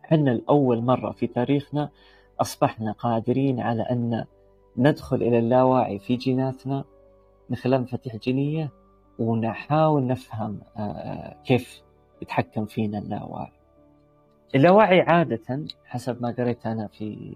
حنا 0.02 0.30
لأول 0.30 0.82
مرة 0.84 1.10
في 1.10 1.26
تاريخنا 1.26 1.90
أصبحنا 2.40 2.92
قادرين 2.92 3.60
على 3.60 3.82
أن 3.82 4.24
ندخل 4.76 5.16
إلى 5.16 5.38
اللاواعي 5.38 5.98
في 5.98 6.16
جيناتنا 6.16 6.84
من 7.50 7.56
خلال 7.56 7.80
مفاتيح 7.80 8.16
جينية 8.16 8.70
ونحاول 9.18 10.06
نفهم 10.06 10.60
آه، 10.76 10.80
آه، 10.80 11.42
كيف 11.44 11.82
يتحكم 12.22 12.66
فينا 12.66 12.98
اللاواعي 12.98 13.52
اللاواعي 14.54 15.00
عادة 15.00 15.66
حسب 15.84 16.22
ما 16.22 16.34
قريت 16.38 16.66
أنا 16.66 16.86
في 16.86 17.34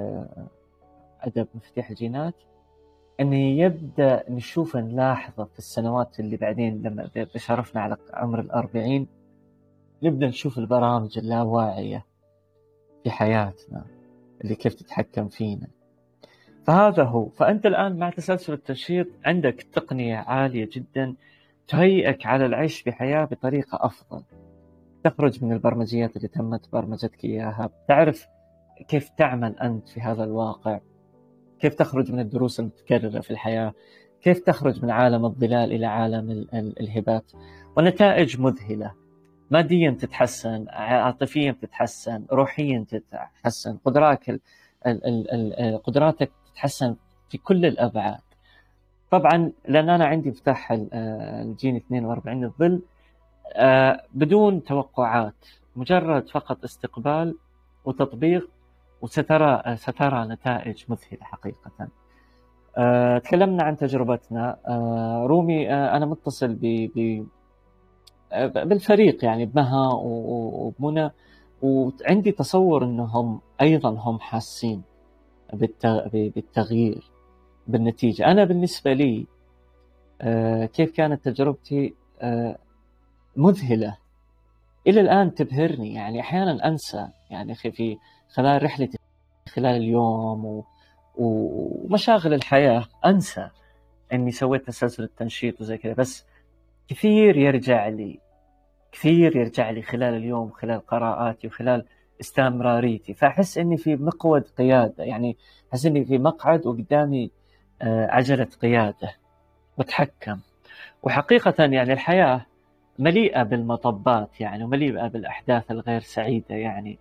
آه، 0.00 0.46
أدب 1.20 1.48
مفاتيح 1.54 1.90
الجينات 1.90 2.34
أنه 3.20 3.36
يبدأ 3.36 4.24
نشوف 4.28 4.76
نلاحظه 4.76 5.44
في 5.44 5.58
السنوات 5.58 6.20
اللي 6.20 6.36
بعدين 6.36 6.82
لما 6.82 7.10
بشرفنا 7.34 7.80
على 7.80 7.96
عمر 8.14 8.40
الأربعين 8.40 9.06
نبدأ 10.02 10.26
نشوف 10.26 10.58
البرامج 10.58 11.18
اللاواعية 11.18 12.06
في 13.04 13.10
حياتنا 13.10 13.84
اللي 14.44 14.54
كيف 14.54 14.74
تتحكم 14.74 15.28
فينا. 15.28 15.68
فهذا 16.66 17.04
هو. 17.04 17.28
فأنت 17.28 17.66
الآن 17.66 17.96
مع 17.98 18.10
تسلسل 18.10 18.52
التنشيط 18.52 19.06
عندك 19.24 19.66
تقنية 19.72 20.16
عالية 20.16 20.68
جدا 20.72 21.14
تهيئك 21.68 22.26
على 22.26 22.46
العيش 22.46 22.82
بحياة 22.82 23.24
بطريقة 23.24 23.78
أفضل. 23.86 24.22
تخرج 25.04 25.44
من 25.44 25.52
البرمجيات 25.52 26.16
اللي 26.16 26.28
تمت 26.28 26.72
برمجتك 26.72 27.24
إياها. 27.24 27.70
تعرف 27.88 28.26
كيف 28.88 29.08
تعمل 29.08 29.58
أنت 29.58 29.88
في 29.88 30.00
هذا 30.00 30.24
الواقع. 30.24 30.80
كيف 31.60 31.74
تخرج 31.74 32.12
من 32.12 32.20
الدروس 32.20 32.60
المتكررة 32.60 33.20
في 33.20 33.30
الحياة. 33.30 33.74
كيف 34.22 34.38
تخرج 34.38 34.84
من 34.84 34.90
عالم 34.90 35.24
الظلال 35.24 35.72
إلى 35.72 35.86
عالم 35.86 36.46
الهبات. 36.54 37.32
ونتائج 37.76 38.40
مذهلة. 38.40 38.92
ماديا 39.50 39.90
تتحسن 39.90 40.66
عاطفيا 40.68 41.56
تتحسن 41.62 42.24
روحيا 42.32 42.84
تتحسن. 42.88 43.76
قدراتك 43.76 44.40
قدراتك 45.84 46.30
تتحسن 46.56 46.96
في 47.28 47.38
كل 47.38 47.66
الأبعاد. 47.66 48.20
طبعا 49.10 49.52
لأن 49.68 49.90
أنا 49.90 50.04
عندي 50.06 50.30
مفتاح 50.30 50.72
الجين 50.72 51.76
42 51.76 52.44
الظل 52.44 52.82
آه، 53.56 54.02
بدون 54.14 54.62
توقعات 54.62 55.46
مجرد 55.76 56.28
فقط 56.28 56.64
استقبال 56.64 57.38
وتطبيق 57.84 58.50
وسترى 59.02 59.76
سترى 59.76 60.26
نتائج 60.26 60.84
مذهلة 60.88 61.22
حقيقة. 61.22 61.88
آه، 62.78 63.18
تكلمنا 63.18 63.62
عن 63.62 63.76
تجربتنا. 63.76 64.58
آه، 64.68 65.26
رومي 65.26 65.70
أنا 65.70 66.06
متصل 66.06 66.54
ب 66.54 67.22
بالفريق 68.54 69.24
يعني 69.24 69.46
بمها 69.46 69.92
وبمنى 69.94 71.10
وعندي 71.62 72.32
تصور 72.32 72.84
إنهم 72.84 73.40
أيضا 73.60 73.90
هم 73.90 74.18
حاسين. 74.18 74.82
بالتغيير 75.52 77.10
بالنتيجة. 77.66 78.26
أنا 78.26 78.44
بالنسبة 78.44 78.92
لي 78.92 79.26
آه، 80.20 80.66
كيف 80.66 80.90
كانت 80.90 81.24
تجربتي 81.28 81.94
آه، 82.20 82.58
مذهلة. 83.36 83.96
إلى 84.86 85.00
الآن 85.00 85.34
تبهرني. 85.34 85.94
يعني 85.94 86.20
أحيانا 86.20 86.68
أنسى. 86.68 87.08
يعني 87.30 87.54
في 87.54 87.96
خلال 88.28 88.62
رحلتي 88.62 88.98
خلال 89.48 89.76
اليوم 89.76 90.64
ومشاغل 91.16 92.34
الحياة 92.34 92.84
أنسى 93.06 93.50
إني 94.12 94.30
سويت 94.30 94.66
تسلسل 94.66 95.02
التنشيط 95.02 95.60
وزي 95.60 95.78
كذا. 95.78 95.94
بس 95.94 96.26
كثير 96.88 97.36
يرجع 97.36 97.88
لي 97.88 98.20
كثير 98.92 99.36
يرجع 99.36 99.70
لي 99.70 99.82
خلال 99.82 100.14
اليوم 100.14 100.50
خلال 100.50 100.86
قراءاتي 100.86 101.46
وخلال 101.46 101.84
استمراريتي. 102.20 103.14
فأحس 103.14 103.58
إني 103.58 103.76
في 103.76 103.96
مقود 103.96 104.42
قيادة 104.58 105.04
يعني 105.04 105.36
أحس 105.70 105.86
إني 105.86 106.04
في 106.04 106.18
مقعد 106.18 106.66
وقدامي 106.66 107.30
آه، 107.82 108.06
عجلة 108.06 108.48
قيادة. 108.62 109.14
بتحكم 109.78 110.38
وحقيقة 111.02 111.54
يعني 111.64 111.92
الحياة 111.92 112.46
مليئة 112.98 113.42
بالمطبات 113.42 114.40
يعني 114.40 114.64
ومليئة 114.64 115.08
بالأحداث 115.08 115.70
الغير 115.70 116.00
سعيدة 116.00 116.54
يعني. 116.54 116.98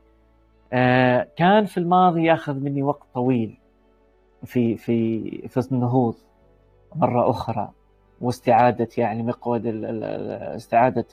آه، 0.74 1.28
كان 1.38 1.66
في 1.66 1.78
الماضي 1.78 2.24
يأخذ 2.24 2.54
مني 2.60 2.84
وقت 2.84 3.08
طويل 3.14 3.58
في 4.46 4.78
في 4.78 5.30
في 5.48 5.72
النهوض 5.72 6.16
مرة 6.96 7.30
أخرى 7.30 7.72
واستعادة 8.22 8.88
يعني 8.98 9.24
مقود 9.24 9.62
استعادة 10.56 11.06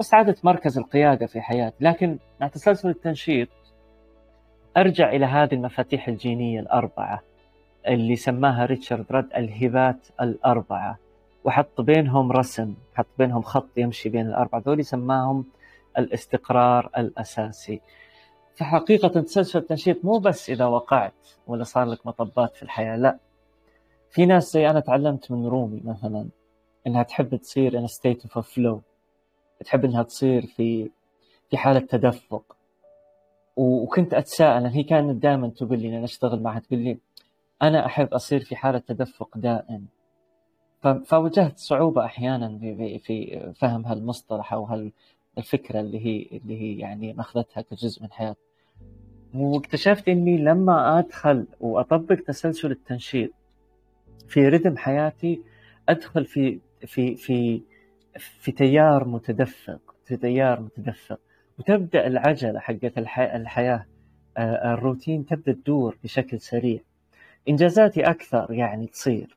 السيطرة 0.00 0.18
واستعادة 0.18 0.36
مركز 0.44 0.78
القيادة 0.78 1.26
في 1.26 1.40
حياتي 1.40 1.76
لكن 1.80 2.18
مع 2.40 2.48
تسلسل 2.48 2.88
التنشيط 2.88 3.48
أرجع 4.76 5.10
إلى 5.10 5.26
هذه 5.26 5.54
المفاتيح 5.54 6.08
الجينية 6.08 6.60
الأربعة 6.60 7.22
اللي 7.88 8.16
سماها 8.16 8.66
ريتشارد 8.66 9.06
رد 9.10 9.28
الهبات 9.36 10.08
الأربعة. 10.20 10.98
وحط 11.44 11.80
بينهم 11.80 12.32
رسم 12.32 12.74
حط 12.94 13.06
بينهم 13.18 13.42
خط 13.42 13.68
يمشي 13.76 14.08
بين 14.08 14.26
الأربعة 14.26 14.62
ذولي 14.66 14.82
سماهم 14.82 15.44
الاستقرار 15.98 16.90
الأساسي. 16.98 17.80
فحقيقة 18.56 19.08
تسلسل 19.08 19.58
التنشيط 19.58 20.04
مو 20.04 20.18
بس 20.18 20.50
إذا 20.50 20.64
وقعت 20.64 21.28
ولا 21.46 21.64
صار 21.64 21.84
لك 21.84 22.06
مطبات 22.06 22.56
في 22.56 22.62
الحياة 22.62 22.96
لا. 22.96 23.18
في 24.10 24.26
ناس 24.26 24.52
زي 24.52 24.70
أنا 24.70 24.80
تعلمت 24.80 25.30
من 25.30 25.46
رومي 25.46 25.82
مثلا 25.84 26.28
إنها 26.86 27.02
تحب 27.02 27.36
تصير 27.36 27.80
in 27.80 27.90
a 27.90 27.92
state 27.92 28.28
of 28.28 28.42
flow. 28.42 28.91
تحب 29.62 29.84
إنها 29.84 30.02
تصير 30.02 30.46
في 30.46 30.90
في 31.50 31.56
حالة 31.56 31.80
تدفق. 31.80 32.56
وكنت 33.56 34.14
أتساءل 34.14 34.66
هي 34.66 34.82
كانت 34.82 35.22
دائما 35.22 35.48
تقول 35.48 35.78
لي 35.78 35.96
أنا 35.98 36.04
أشتغل 36.04 36.42
معها؟ 36.42 36.60
تقول 36.60 36.78
لي 36.80 36.98
أنا 37.62 37.86
أحب 37.86 38.14
أصير 38.14 38.40
في 38.40 38.56
حالة 38.56 38.78
تدفق 38.78 39.38
دائم 39.38 39.86
فواجهت 41.04 41.58
صعوبة 41.58 42.04
أحيانا 42.04 42.58
في 43.04 43.52
فهم 43.56 43.86
هالمصطلح 43.86 44.52
أو 44.52 44.64
هال 44.64 44.92
الفكرة 45.38 45.80
اللي 45.80 46.06
هي 46.06 46.38
اللي 46.38 46.60
هي 46.60 46.78
يعني 46.78 47.12
ماخذتها 47.12 47.60
كجزء 47.60 48.02
من 48.02 48.12
حياتي. 48.12 48.40
واكتشفت 49.34 50.08
إني 50.08 50.38
لما 50.38 50.98
أدخل 50.98 51.46
وأطبق 51.60 52.14
تسلسل 52.14 52.70
التنشيط 52.70 53.30
في 54.28 54.48
رتم 54.48 54.76
حياتي 54.76 55.40
أدخل 55.88 56.24
في 56.24 56.58
في 56.86 57.16
في 57.16 57.62
في 58.18 58.52
تيار 58.52 59.08
متدفق 59.08 59.92
في 60.04 60.16
تيار 60.16 60.60
متدفق. 60.60 61.20
وتبدأ 61.58 62.06
العجلة 62.06 62.60
حقت 62.60 62.98
الحياة 62.98 63.86
آه، 64.36 64.74
الروتين 64.74 65.26
تبدأ 65.26 65.52
تدور 65.52 65.98
بشكل 66.04 66.40
سريع. 66.40 66.80
إنجازاتي 67.48 68.02
أكثر 68.02 68.46
يعني 68.50 68.86
تصير. 68.86 69.36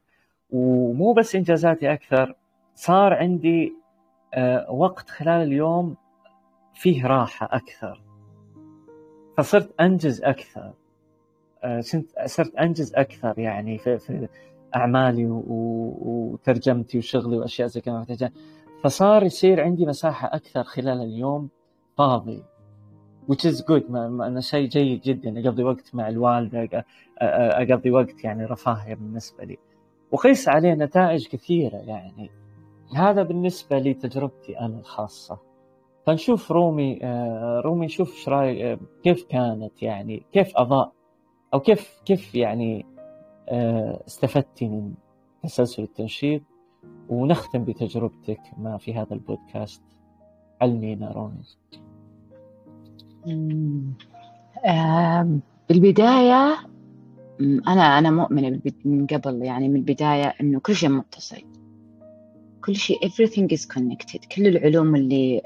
ومو 0.49 1.13
بس 1.13 1.35
إنجازاتي 1.35 1.93
أكثر 1.93 2.35
صار 2.75 3.13
عندي 3.13 3.73
آه، 4.33 4.71
وقت 4.71 5.09
خلال 5.09 5.47
اليوم 5.47 5.95
فيه 6.73 7.07
راحة 7.07 7.49
أكثر. 7.51 8.01
فصرت 9.37 9.81
أنجز 9.81 10.23
أكثر. 10.23 10.73
آه، 11.63 11.81
صرت 12.25 12.55
أنجز 12.55 12.95
أكثر 12.95 13.39
يعني 13.39 13.77
في, 13.77 13.97
في 13.97 14.27
أعمالي 14.75 15.25
وترجمتي 15.27 16.97
وشغلي 16.97 17.37
وأشياء 17.37 17.67
زي 17.67 17.81
كذا. 17.81 18.31
فصار 18.83 19.23
يصير 19.23 19.61
عندي 19.61 19.85
مساحة 19.85 20.35
أكثر 20.35 20.63
خلال 20.63 21.01
اليوم 21.01 21.49
فاضي. 21.97 22.43
Which 23.31 23.45
is 23.51 23.61
good. 23.61 23.95
أنا 23.95 24.41
شيء 24.41 24.67
جيد 24.69 25.01
جدا. 25.01 25.39
أقضي 25.39 25.63
وقت 25.63 25.95
مع 25.95 26.09
الوالدة 26.09 26.85
أقضي 27.21 27.91
وقت 27.91 28.23
يعني 28.23 28.45
رفاهية 28.45 28.93
بالنسبة 28.93 29.43
لي. 29.43 29.57
وقيس 30.11 30.49
عليه 30.49 30.73
نتائج 30.73 31.27
كثيرة 31.27 31.77
يعني. 31.77 32.31
هذا 32.95 33.23
بالنسبة 33.23 33.79
لتجربتي 33.79 34.59
أنا 34.59 34.79
الخاصة. 34.79 35.37
فنشوف 36.05 36.51
رومي 36.51 36.99
رومي 37.65 37.85
نشوف 37.85 38.11
إيش 38.11 38.29
رايك 38.29 38.79
كيف 39.03 39.23
كانت 39.23 39.83
يعني 39.83 40.25
كيف 40.31 40.57
أضاء 40.57 40.91
أو 41.53 41.59
كيف 41.59 42.01
كيف 42.05 42.35
يعني 42.35 42.85
استفدتي 44.07 44.67
من 44.67 44.93
تسلسل 45.43 45.83
التنشيط. 45.83 46.41
ونختم 47.09 47.63
بتجربتك 47.63 48.41
ما 48.57 48.77
في 48.77 48.93
هذا 48.93 49.13
البودكاست. 49.13 49.81
علمينا 50.61 51.11
رومي 51.11 51.43
بالبداية 55.69 56.57
أنا 57.67 57.99
أنا 57.99 58.11
مؤمنة 58.11 58.61
من 58.85 59.07
قبل 59.07 59.41
يعني 59.41 59.69
من 59.69 59.75
البداية 59.75 60.33
إنه 60.41 60.59
كل 60.59 60.75
شيء 60.75 60.89
متصل. 60.89 61.41
كل 62.65 62.75
شيء 62.75 62.97
everything 63.07 63.57
is 63.57 63.65
connected. 63.75 64.27
كل 64.35 64.47
العلوم 64.47 64.95
اللي 64.95 65.41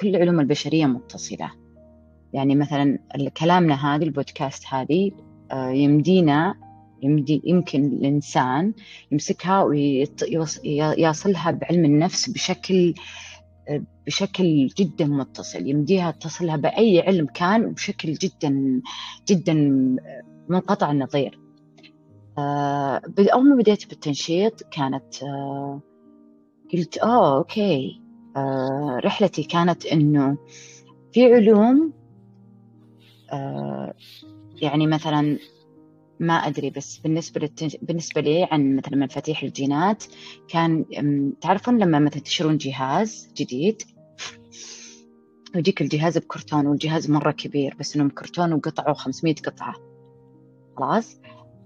كل 0.00 0.08
العلوم 0.08 0.40
البشرية 0.40 0.86
متصلة. 0.86 1.50
يعني 2.32 2.54
مثلا 2.54 2.98
كلامنا 3.36 3.74
هذه 3.74 4.02
البودكاست 4.02 4.64
هذه 4.68 5.10
آه، 5.52 5.70
يمدينا 5.70 6.54
يمدي 7.02 7.42
يمكن 7.44 7.84
الإنسان 7.84 8.72
يمسكها 9.12 9.62
ويصلها 9.62 11.50
بعلم 11.50 11.84
النفس 11.84 12.30
بشكل 12.30 12.94
بشكل 14.06 14.66
جدا 14.66 15.04
متصل. 15.04 15.66
يمديها 15.66 16.10
تصلها 16.10 16.56
بأي 16.56 17.00
علم 17.00 17.26
كان 17.26 17.72
بشكل 17.72 18.12
جدا 18.12 18.82
جدا 19.28 19.54
منقطع 20.48 20.90
النظير. 20.90 21.40
آه، 22.38 23.02
أول 23.18 23.48
ما 23.48 23.56
بديت 23.56 23.88
بالتنشيط 23.88 24.62
كانت 24.62 25.22
آه، 25.22 25.80
قلت 26.72 26.98
آه 26.98 27.38
okay. 27.38 28.00
آه، 28.36 29.00
رحلتي 29.04 29.42
كانت 29.42 29.86
إنه 29.86 30.36
في 31.12 31.34
علوم 31.34 31.92
يعني 34.62 34.86
مثلا 34.86 35.38
ما 36.20 36.34
أدري 36.34 36.70
بس 36.70 36.98
بالنسبة 36.98 37.40
للتنج... 37.40 37.76
بالنسبة 37.82 38.20
لي 38.20 38.48
عن 38.50 38.76
مثلا 38.76 38.96
مفاتيح 38.96 39.42
الجينات 39.42 40.04
كان 40.48 40.84
تعرفون 41.40 41.78
لما 41.78 41.98
مثلا 41.98 42.22
تشترون 42.22 42.56
جهاز 42.56 43.32
جديد؟ 43.36 43.82
ويجيك 45.54 45.82
الجهاز 45.82 46.18
بكرتون 46.18 46.66
والجهاز 46.66 47.10
مرة 47.10 47.30
كبير 47.30 47.76
بس 47.80 47.96
انه 47.96 48.10
كرتون 48.10 48.52
وقطعه 48.52 48.94
500 48.94 49.34
قطعة. 49.34 49.74
خلاص؟ 50.76 51.20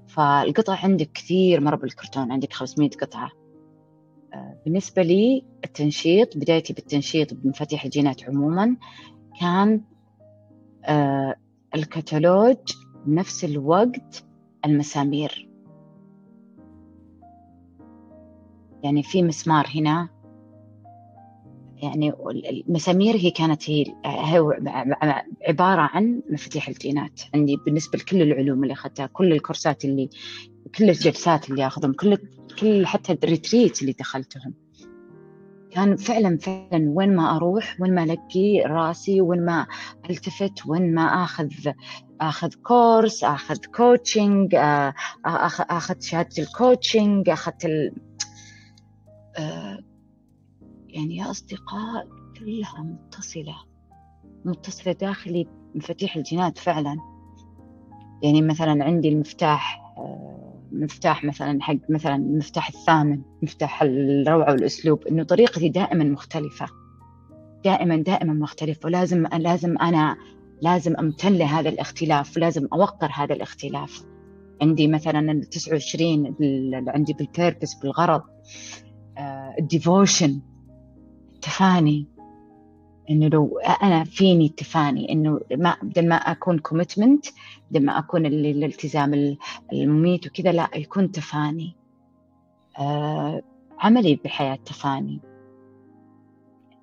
فالقطع 0.09 0.85
عندك 0.85 1.11
كثير 1.15 1.61
مرة 1.61 1.77
بالكرتون 1.77 2.33
عندك 2.33 2.53
500 2.53 2.91
قطعة. 2.91 3.31
آه، 4.35 4.61
بالنسبة 4.65 5.03
لي 5.03 5.45
التنشيط 5.65 6.37
بدايتي 6.37 6.73
بالتنشيط 6.73 7.35
بمفاتيح 7.35 7.85
الجينات 7.85 8.25
عموما 8.25 8.77
كان 9.41 9.81
آه، 10.85 11.35
الكتالوج 11.75 12.57
بنفس 13.07 13.45
الوقت 13.45 14.25
المسامير. 14.65 15.49
يعني 18.83 19.03
في 19.03 19.23
مسمار 19.23 19.67
هنا. 19.75 20.09
يعني 21.83 22.13
المسامير 22.69 23.17
هي 23.17 23.31
كانت 23.31 23.71
هي 23.71 23.85
عبارة 25.49 25.81
عن 25.81 26.23
مفاتيح 26.31 26.69
الجينات. 26.69 27.21
عندي 27.35 27.57
بالنسبة 27.57 27.99
لكل 27.99 28.23
العلوم 28.23 28.63
اللي 28.63 28.73
أخذتها 28.73 29.07
كل 29.07 29.33
الكورسات 29.33 29.85
اللي 29.85 30.09
كل 30.79 30.91
الجلسات 30.91 31.51
اللي 31.51 31.67
أخذهم 31.67 31.93
كل 31.93 32.19
كل 32.61 32.87
حتى 32.87 33.13
ال 33.13 33.21
retreat 33.22 33.83
اللي 33.83 33.93
دخلتهم. 33.93 34.55
كان 35.75 35.97
فعلا 35.97 36.39
فعلا 36.39 36.91
وين 36.91 37.17
ما 37.17 37.37
أروح 37.37 37.77
وين 37.81 37.95
ما 37.95 38.03
الاقي 38.03 38.61
راسي 38.67 39.21
وين 39.21 39.45
ما 39.45 39.67
ألتفت 40.11 40.67
وين 40.67 40.95
ما 40.95 41.03
آخذ 41.03 41.49
آخذ 42.21 42.55
course 42.63 43.25
آخذ 43.25 43.57
coaching 43.77 44.55
آخذ 45.25 46.01
شهادة 46.01 46.43
ال 46.43 46.52
coaching 46.52 47.29
أخذت 47.29 47.65
ال... 47.65 47.95
يعني 50.89 51.17
يا 51.17 51.31
أصدقاء 51.31 52.09
كلها 52.39 52.83
متصلة 52.83 53.57
متصلة 54.45 54.93
داخلي 54.93 55.47
مفاتيح 55.75 56.17
الجينات 56.17 56.59
فعلا. 56.59 56.97
يعني 58.23 58.43
مثلا 58.43 58.85
عندي 58.85 59.09
المفتاح 59.09 59.81
مفتاح 60.83 61.25
مثلا 61.25 61.63
حق 61.63 61.77
مثلا 61.89 62.17
المفتاح 62.17 62.69
الثامن 62.69 63.21
مفتاح 63.43 63.83
الروعة 63.83 64.53
والأسلوب 64.53 65.07
إنه 65.07 65.23
طريقتي 65.23 65.69
دائما 65.69 66.05
مختلفة. 66.05 66.67
دائما 67.65 67.97
دائما 67.97 68.33
مختلفة 68.33 68.81
ولازم 68.85 69.27
لازم 69.27 69.79
أنا 69.79 70.17
لازم 70.63 70.97
أمتن 70.97 71.33
لهذا 71.33 71.69
الاختلاف 71.69 72.37
ولازم 72.37 72.69
أوقر 72.73 73.11
هذا 73.15 73.35
الاختلاف. 73.35 74.05
عندي 74.63 74.89
مثلا 74.89 75.33
ال 75.33 75.45
29 75.45 76.35
اللي 76.41 76.85
عندي 76.89 77.13
بالبيربس 77.13 77.75
بالغرض. 77.75 78.23
ال 79.59 79.67
devotion 79.67 80.31
آه، 80.31 81.35
التفاني. 81.35 82.14
إنه 83.11 83.29
لو 83.29 83.59
أنا 83.59 84.05
فيني 84.05 84.47
التفاني 84.47 85.13
إنه 85.13 85.41
ما 85.53 85.77
بدل 85.83 86.09
ما 86.09 86.15
أكون 86.15 86.59
commitment 86.59 87.27
بدل 87.71 87.85
ما 87.85 87.99
أكون 87.99 88.27
الالتزام 88.27 89.37
المميت 89.73 90.27
وكذا 90.27 90.53
لا 90.53 90.71
يكون 90.77 91.11
تفاني. 91.11 91.77
آه 92.79 93.43
عملي 93.79 94.15
بالحياة 94.15 94.59
تفاني. 94.67 95.21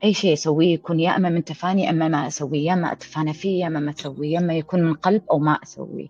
أي 0.04 0.14
شيء 0.14 0.34
أسويه 0.34 0.74
يكون 0.74 1.00
يا 1.00 1.16
أما 1.16 1.30
من 1.30 1.44
تفاني 1.44 1.90
أما 1.90 2.08
ما 2.08 2.28
أسويه. 2.28 2.66
يا 2.66 2.76
ما 2.76 2.92
أتفانى 2.92 3.34
فيه 3.34 3.62
يا 3.62 3.68
أما 3.68 3.80
ما 3.80 3.92
أسويه. 3.92 4.34
يا 4.34 4.40
أما 4.40 4.54
يكون 4.54 4.82
من 4.82 4.94
قلب 4.94 5.22
أو 5.32 5.40
ما 5.40 5.52
أسويه. 5.64 6.08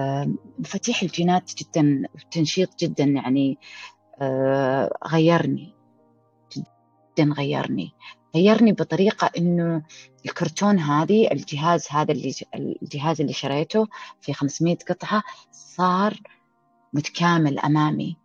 آه 0.00 0.28
مفاتيح 0.58 1.02
الجينات 1.02 1.52
جدا 1.54 2.08
تنشيط 2.30 2.78
جدا 2.80 3.04
يعني 3.04 3.58
آه 4.20 4.90
غيرني. 5.06 5.74
جدا 6.56 7.32
غيرني. 7.32 7.92
غيرني 8.34 8.72
بطريقة 8.72 9.30
إنه 9.38 9.82
الكرتون 10.26 10.78
هذه 10.78 11.32
الجهاز 11.32 11.86
هذا 11.90 12.12
اللي 12.12 12.34
الجهاز 12.54 13.20
اللي 13.20 13.32
شريته 13.32 13.86
في 14.20 14.32
500 14.32 14.76
قطعة 14.88 15.22
صار 15.52 16.20
متكامل 16.92 17.58
أمامي 17.58 18.16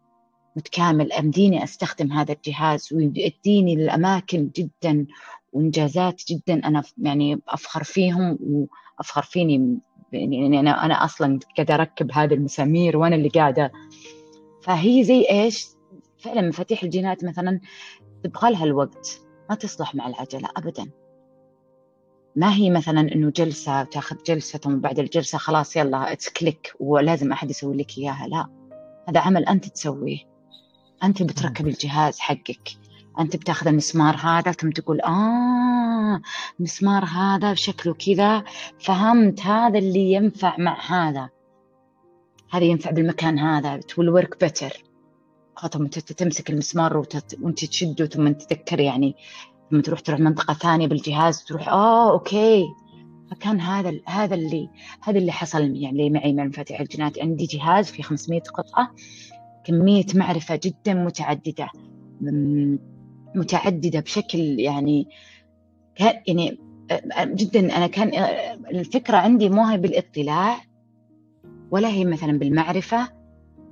متكامل. 0.55 1.13
أمديني 1.13 1.63
أستخدم 1.63 2.11
هذا 2.11 2.33
الجهاز 2.33 2.93
ويديني 2.93 3.73
الأماكن 3.73 4.49
جدا 4.55 5.05
وإنجازات 5.53 6.21
جدا 6.29 6.67
أنا 6.67 6.83
يعني 6.97 7.41
أفخر 7.47 7.83
فيهم 7.83 8.37
وأفخر 8.41 9.21
فيني 9.21 9.79
يعني 10.11 10.59
أنا 10.59 10.85
أنا 10.85 11.05
أصلا 11.05 11.39
قاعدة 11.57 11.73
أركب 11.73 12.11
هذه 12.11 12.33
المسامير 12.33 12.97
وأنا 12.97 13.15
اللي 13.15 13.29
قاعدة. 13.29 13.71
فهي 14.61 15.03
زي 15.03 15.25
إيش؟ 15.31 15.67
فعلا 16.17 16.41
مفاتيح 16.41 16.83
الجينات 16.83 17.23
مثلا 17.23 17.59
تبغى 18.23 18.51
لها 18.51 18.63
الوقت. 18.63 19.21
ما 19.53 19.59
تصلح 19.59 19.95
مع 19.95 20.07
العجلة 20.07 20.49
أبدا. 20.57 20.89
ما 22.35 22.53
هي 22.53 22.69
مثلا 22.69 23.01
إنه 23.01 23.29
جلسة 23.29 23.81
وتاخذ 23.81 24.15
جلسة 24.23 24.59
ثم 24.59 24.79
بعد 24.79 24.99
الجلسة 24.99 25.37
خلاص 25.37 25.75
يلا 25.75 26.11
it's 26.11 26.29
click 26.29 26.73
ولازم 26.79 27.31
أحد 27.31 27.49
يسوي 27.49 27.77
لك 27.77 27.97
إياها 27.97 28.27
لا. 28.27 28.47
هذا 29.09 29.19
عمل 29.19 29.45
أنت 29.45 29.65
تسويه. 29.65 30.17
أنت 31.03 31.23
بتركب 31.23 31.67
الجهاز 31.67 32.19
حقك. 32.19 32.69
أنت 33.19 33.35
بتاخذ 33.35 33.67
المسمار 33.67 34.15
هذا 34.15 34.51
ثم 34.51 34.69
تقول 34.69 35.01
آه 35.01 36.21
المسمار 36.59 37.05
هذا 37.05 37.53
شكله 37.53 37.93
كذا 37.93 38.43
فهمت 38.79 39.41
هذا 39.41 39.79
اللي 39.79 40.13
ينفع 40.13 40.57
مع 40.57 40.77
هذا. 40.81 41.29
هذا 42.51 42.63
ينفع 42.63 42.91
بالمكان 42.91 43.39
هذا 43.39 43.79
it 43.79 43.93
will 43.93 44.21
work 44.21 44.45
better. 44.45 44.92
ثم 45.73 45.87
تمسك 45.87 46.49
المسمار 46.49 46.97
وانت 47.41 47.65
تشده 47.65 48.05
ثم 48.05 48.31
تتذكر 48.31 48.79
يعني 48.79 49.15
لما 49.71 49.81
تروح 49.81 49.99
تروح 49.99 50.19
منطقة 50.19 50.53
ثانية 50.53 50.87
بالجهاز 50.87 51.43
تروح 51.43 51.69
آه 51.69 52.11
أوكي. 52.11 52.65
فكان 53.31 53.59
هذا 53.59 53.99
هذا 54.05 54.35
اللي 54.35 54.69
هذا 55.01 55.17
اللي 55.17 55.31
حصل 55.31 55.75
يعني 55.75 56.09
معي 56.09 56.33
مع 56.33 56.43
مفاتيح 56.43 56.79
الجينات 56.79 57.19
عندي 57.19 57.45
جهاز 57.45 57.91
فيه 57.91 58.03
500 58.03 58.41
قطعة 58.41 58.95
كمية 59.63 60.05
معرفة 60.15 60.59
جدا 60.63 60.93
متعددة 60.93 61.69
متعددة 63.35 63.99
بشكل 63.99 64.39
يعني 64.59 65.07
يعني 66.27 66.59
جدا 67.25 67.77
أنا 67.77 67.87
كان 67.87 68.13
الفكرة 68.71 69.17
عندي 69.17 69.49
مو 69.49 69.63
هي 69.63 69.77
بالإطلاع 69.77 70.57
ولا 71.71 71.87
هي 71.87 72.05
مثلا 72.05 72.39
بالمعرفة 72.39 73.22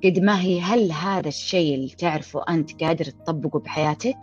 قد 0.04 0.20
ما 0.20 0.42
هي 0.42 0.62
هل 0.62 0.92
هذا 0.92 1.28
الشيء 1.28 1.76
اللي 1.76 1.90
تعرفه 1.90 2.44
أنت 2.50 2.84
قادر 2.84 3.06
تطبقه 3.06 3.60
بحياتك؟ 3.60 4.20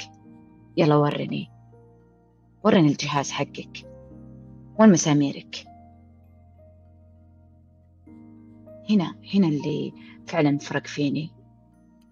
يلا 0.76 0.96
ورني. 0.96 1.50
ورني 2.64 2.88
الجهاز 2.88 3.30
حقك. 3.30 3.86
وين 4.78 4.90
مساميرك؟ 4.90 5.64
هنا 8.90 9.14
هنا 9.34 9.48
اللي 9.48 9.92
فعلا 10.26 10.58
فرق 10.58 10.86
فيني. 10.86 11.30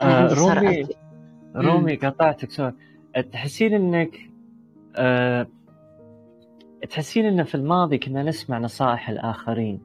أنا 0.02 0.30
آه 0.30 0.34
رومي 0.34 0.86
رومي 1.56 1.96
قطعتك 1.96 2.50
سؤال 2.50 2.74
تحسين 3.32 3.74
إنك 3.74 4.30
أه 4.96 5.46
تحسين 6.90 7.26
إن 7.26 7.44
في 7.44 7.54
الماضي 7.54 7.98
كنا 7.98 8.22
نسمع 8.22 8.58
نصائح 8.58 9.08
الآخرين 9.08 9.80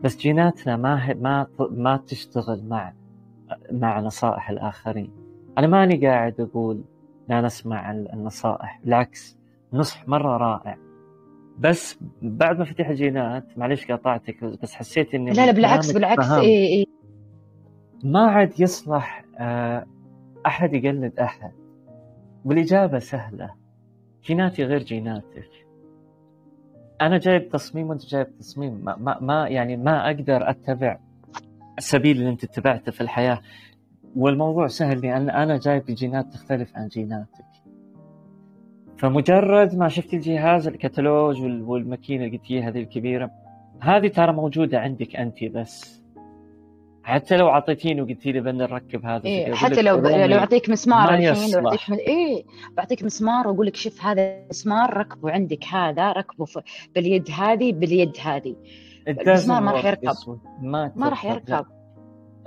بس 0.00 0.16
جيناتنا 0.16 0.76
ما 0.76 1.14
ما 1.14 1.46
ما 1.58 1.96
تشتغل 1.96 2.64
مع 2.68 2.92
مع 3.72 4.00
نصائح 4.00 4.50
الآخرين. 4.50 5.10
أنا 5.58 5.66
ماني 5.66 6.06
قاعد 6.06 6.40
أقول 6.40 6.84
لا 7.28 7.40
نسمع 7.40 7.90
النصائح 7.90 8.80
بالعكس 8.84 9.38
نصح 9.72 10.08
مرة 10.08 10.36
رائع. 10.36 10.76
بس 11.58 11.98
بعد 12.22 12.58
ما 12.58 12.64
فتح 12.64 12.88
الجينات 12.88 13.58
معلش 13.58 13.90
قطعتك 13.90 14.44
بس 14.44 14.74
حسيت 14.74 15.14
إني 15.14 15.30
لا 15.30 15.46
لا 15.46 15.52
بالعكس 15.52 15.92
بالعكس 15.92 16.30
إيه 16.30 16.66
إيه. 16.68 16.84
ما 18.04 18.20
عاد 18.30 18.60
يصلح 18.60 19.24
آه، 19.38 19.86
أحد 20.46 20.74
يقلد 20.74 21.18
أحد. 21.18 21.52
والإجابة 22.44 22.98
سهلة. 22.98 23.50
جيناتي 24.24 24.64
غير 24.64 24.82
جيناتك. 24.82 25.50
أنا 27.00 27.18
جايب 27.18 27.48
تصميم 27.48 27.88
وأنت 27.88 28.06
جايب 28.06 28.38
تصميم. 28.38 28.80
ما, 28.84 28.96
ما, 28.96 29.18
ما 29.20 29.48
يعني 29.48 29.76
ما 29.76 30.06
أقدر 30.06 30.50
أتبع 30.50 30.98
السبيل 31.78 32.16
اللي 32.16 32.30
انت 32.30 32.44
اتبعته 32.44 32.92
في 32.92 33.00
الحياة. 33.00 33.40
والموضوع 34.16 34.66
سهل 34.66 35.00
لأن 35.00 35.30
أنا 35.30 35.58
جايب 35.58 35.84
جينات 35.86 36.32
تختلف 36.32 36.76
عن 36.76 36.88
جيناتك. 36.88 37.44
فمجرد 38.98 39.74
ما 39.74 39.88
شفت 39.88 40.14
الجهاز 40.14 40.68
الكتالوج 40.68 41.42
والماكينة 41.42 42.24
اللي 42.24 42.36
قلتيها 42.36 42.68
هذه 42.68 42.78
الكبيرة 42.78 43.30
هذه 43.80 44.08
ترى 44.08 44.32
موجودة 44.32 44.80
عندك 44.80 45.16
أنت 45.16 45.44
بس. 45.44 46.04
حتى 47.04 47.36
لو 47.36 47.48
اعطيتيني 47.48 48.02
وقلتي 48.02 48.32
لي 48.32 48.40
بدنا 48.40 48.66
نركب 48.66 49.06
هذا 49.06 49.24
إيه 49.24 49.54
حتى 49.54 49.82
لو 49.82 49.96
لو 49.96 50.38
أعطيك 50.38 50.70
مسمار 50.70 51.14
الحين 51.14 51.54
لو 51.54 51.68
أعطيك 51.68 51.90
إيه 51.90 52.44
بعطيك 52.76 53.04
مسمار 53.04 53.48
وأقول 53.48 53.66
لك 53.66 53.76
شوف 53.76 54.04
هذا 54.04 54.42
المسمار 54.42 54.96
ركبه 54.96 55.30
عندك 55.30 55.64
هذا 55.64 56.12
ركبه 56.12 56.46
باليد 56.94 57.30
هذه 57.30 57.72
باليد 57.72 58.12
هذه. 58.22 58.56
المسمار 59.08 59.62
ما 59.62 59.70
راح 59.72 59.84
يركب 59.84 60.14
ما, 60.62 60.92
ما 60.96 61.08
راح 61.08 61.24
يركب 61.24 61.66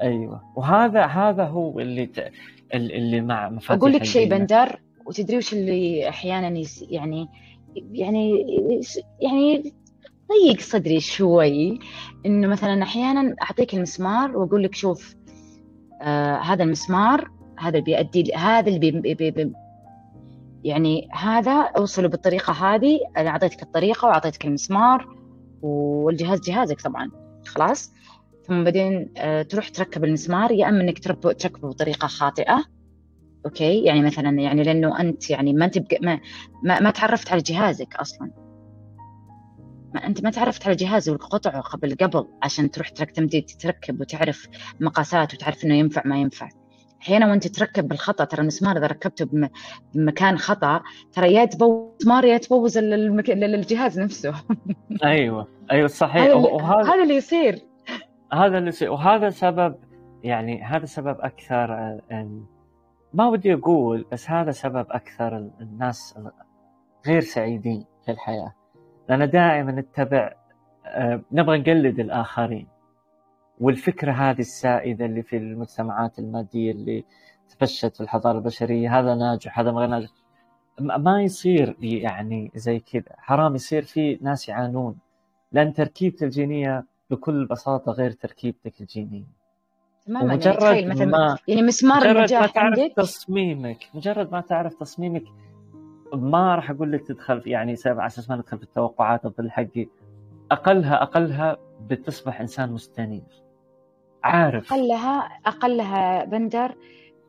أيوه. 0.01 0.41
وهذا 0.55 1.05
هذا 1.05 1.43
هو 1.43 1.79
اللي 1.79 2.05
ت... 2.05 2.31
اللي 2.73 3.21
مع 3.21 3.49
مفاتيح 3.49 3.71
أقول 3.71 3.93
لك 3.93 4.03
شيء 4.03 4.29
بندر 4.29 4.81
وتدري 5.05 5.37
وش 5.37 5.53
اللي 5.53 6.09
أحيانا 6.09 6.63
يعني 6.89 7.29
يعني 7.91 8.45
يعني 9.21 9.73
ضيق 10.31 10.59
صدري 10.59 10.99
شوي. 10.99 11.79
إنه 12.25 12.47
مثلا 12.47 12.83
أحيانا 12.83 13.35
أعطيك 13.41 13.73
المسمار 13.73 14.37
وأقول 14.37 14.63
لك 14.63 14.75
شوف 14.75 15.15
آه 16.01 16.37
هذا 16.37 16.63
المسمار 16.63 17.31
هذا 17.59 17.79
بيؤدي 17.79 18.35
هذا 18.35 18.67
اللي 18.67 18.91
بي 18.91 19.13
بي 19.13 19.31
بي 19.31 19.53
يعني 20.63 21.09
هذا 21.13 21.69
أوصله 21.77 22.07
بالطريقة 22.07 22.53
هذه 22.53 22.99
أنا 23.17 23.29
أعطيتك 23.29 23.63
الطريقة 23.63 24.07
وأعطيتك 24.07 24.45
المسمار. 24.45 25.16
والجهاز 25.61 26.41
جهازك 26.41 26.81
طبعا. 26.81 27.11
خلاص؟ 27.45 27.93
ثم 28.47 28.63
بعدين 28.63 29.09
آه 29.17 29.41
تروح 29.41 29.69
تركب 29.69 30.03
المسمار 30.03 30.51
يا 30.51 30.69
إما 30.69 30.81
إنك 30.81 30.99
تركبه 30.99 31.69
بطريقة 31.69 32.07
خاطئة. 32.07 32.65
okay؟ 33.45 33.83
يعني 33.83 34.01
مثلا 34.01 34.29
يعني 34.29 34.63
لأنه 34.63 34.99
أنت 34.99 35.29
يعني 35.29 35.53
ما 35.53 35.65
انت 35.65 35.77
ما, 36.01 36.19
ما, 36.63 36.79
ما 36.79 36.91
تعرفت 36.91 37.31
على 37.31 37.41
جهازك 37.41 37.95
أصلا. 37.95 38.31
ما 39.93 40.07
أنت 40.07 40.23
ما 40.23 40.29
تعرفت 40.29 40.63
على 40.63 40.71
الجهاز 40.71 41.09
والقطع 41.09 41.59
قبل 41.59 41.95
قبل 41.95 42.27
عشان 42.43 42.71
تروح 42.71 42.89
تمدي 42.89 43.41
تركب 43.41 44.01
وتعرف 44.01 44.47
مقاسات 44.79 45.33
وتعرف 45.33 45.65
إنه 45.65 45.75
ينفع 45.75 46.01
ما 46.05 46.17
ينفع. 46.17 46.49
أحيانا 47.01 47.29
وانت 47.29 47.47
تركب 47.47 47.87
بالخطأ 47.87 48.23
ترى 48.23 48.41
المسمار 48.41 48.77
إذا 48.77 48.87
ركبته 48.87 49.49
بمكان 49.93 50.37
خطأ 50.37 50.81
ترى 51.13 51.33
يا 51.33 51.45
تبوظ 51.45 51.87
مسمار 52.01 52.25
يا 52.25 52.37
تبوظ 52.37 52.77
الجهاز 52.77 53.99
نفسه. 53.99 54.33
أيوه 55.03 55.47
أيوه 55.71 55.87
صحيح. 55.87 56.23
هذا 56.23 56.33
وهذا 56.33 56.93
هذا 56.93 57.03
اللي 57.03 57.15
يصير. 57.15 57.59
هذا 58.33 58.57
اللي 58.57 58.69
يصير. 58.69 58.91
وهذا 58.91 59.29
سبب 59.29 59.75
يعني 60.23 60.63
هذا 60.63 60.85
سبب 60.85 61.17
أكثر 61.19 61.97
ما 63.13 63.27
ودي 63.27 63.53
أقول 63.53 64.05
بس 64.11 64.29
هذا 64.29 64.51
سبب 64.51 64.85
أكثر 64.89 65.37
الناس 65.61 66.19
غير 67.07 67.21
سعيدين 67.21 67.85
في 68.05 68.11
الحياة. 68.11 68.53
لأن 69.09 69.29
دائما 69.29 69.71
نتبع 69.71 70.33
آه، 70.85 71.21
نبغى 71.31 71.57
نقلد 71.57 71.99
الآخرين. 71.99 72.67
والفكرة 73.59 74.11
هذه 74.11 74.39
السائدة 74.39 75.05
اللي 75.05 75.21
في 75.21 75.37
المجتمعات 75.37 76.19
المادية 76.19 76.71
اللي 76.71 77.05
تفشت 77.49 77.95
في 77.95 78.01
الحضارة 78.01 78.37
البشرية 78.37 78.99
هذا 78.99 79.15
ناجح 79.15 79.59
هذا 79.59 79.71
ما 79.71 79.79
غير 79.79 79.89
ناجح. 79.89 80.09
ما 80.79 81.21
يصير 81.21 81.75
يعني 81.79 82.51
زي 82.55 82.79
كذا. 82.79 83.15
حرام 83.17 83.55
يصير 83.55 83.83
في 83.83 84.19
ناس 84.21 84.49
يعانون. 84.49 84.97
لأن 85.51 85.73
تركيبة 85.73 86.17
الجينية 86.21 86.85
بكل 87.09 87.45
بساطة 87.45 87.91
غير 87.91 88.11
تركيبتك 88.11 88.81
الجينية. 88.81 89.37
تماما 90.05 90.35
مجرد 90.35 90.61
يعني 90.61 90.85
مثلا 90.85 91.05
ما 91.05 91.37
يعني 91.47 91.61
مسمار 91.61 91.99
مجرد 91.99 92.17
ما 92.17 92.25
تعرف 92.25 92.57
عندك. 92.57 92.93
تصميمك 92.95 93.77
مجرد 93.93 94.31
ما 94.31 94.41
تعرف 94.41 94.73
تصميمك 94.73 95.23
ما 96.13 96.55
راح 96.55 96.71
أقول 96.71 96.91
لك 96.91 97.07
تدخل 97.07 97.43
يعني 97.45 97.75
على 97.85 98.05
أساس 98.05 98.29
ما 98.29 98.35
ندخل 98.35 98.57
في 98.57 98.63
التوقعات 98.63 99.25
الظل 99.25 99.51
حقي. 99.51 99.87
اقلها 100.51 101.03
أقلها 101.03 101.57
بتصبح 101.81 102.41
إنسان 102.41 102.71
مستنير. 102.71 103.46
عارف. 104.27 104.73
أقلها 104.73 105.39
أقلها 105.45 106.25
بندر 106.25 106.75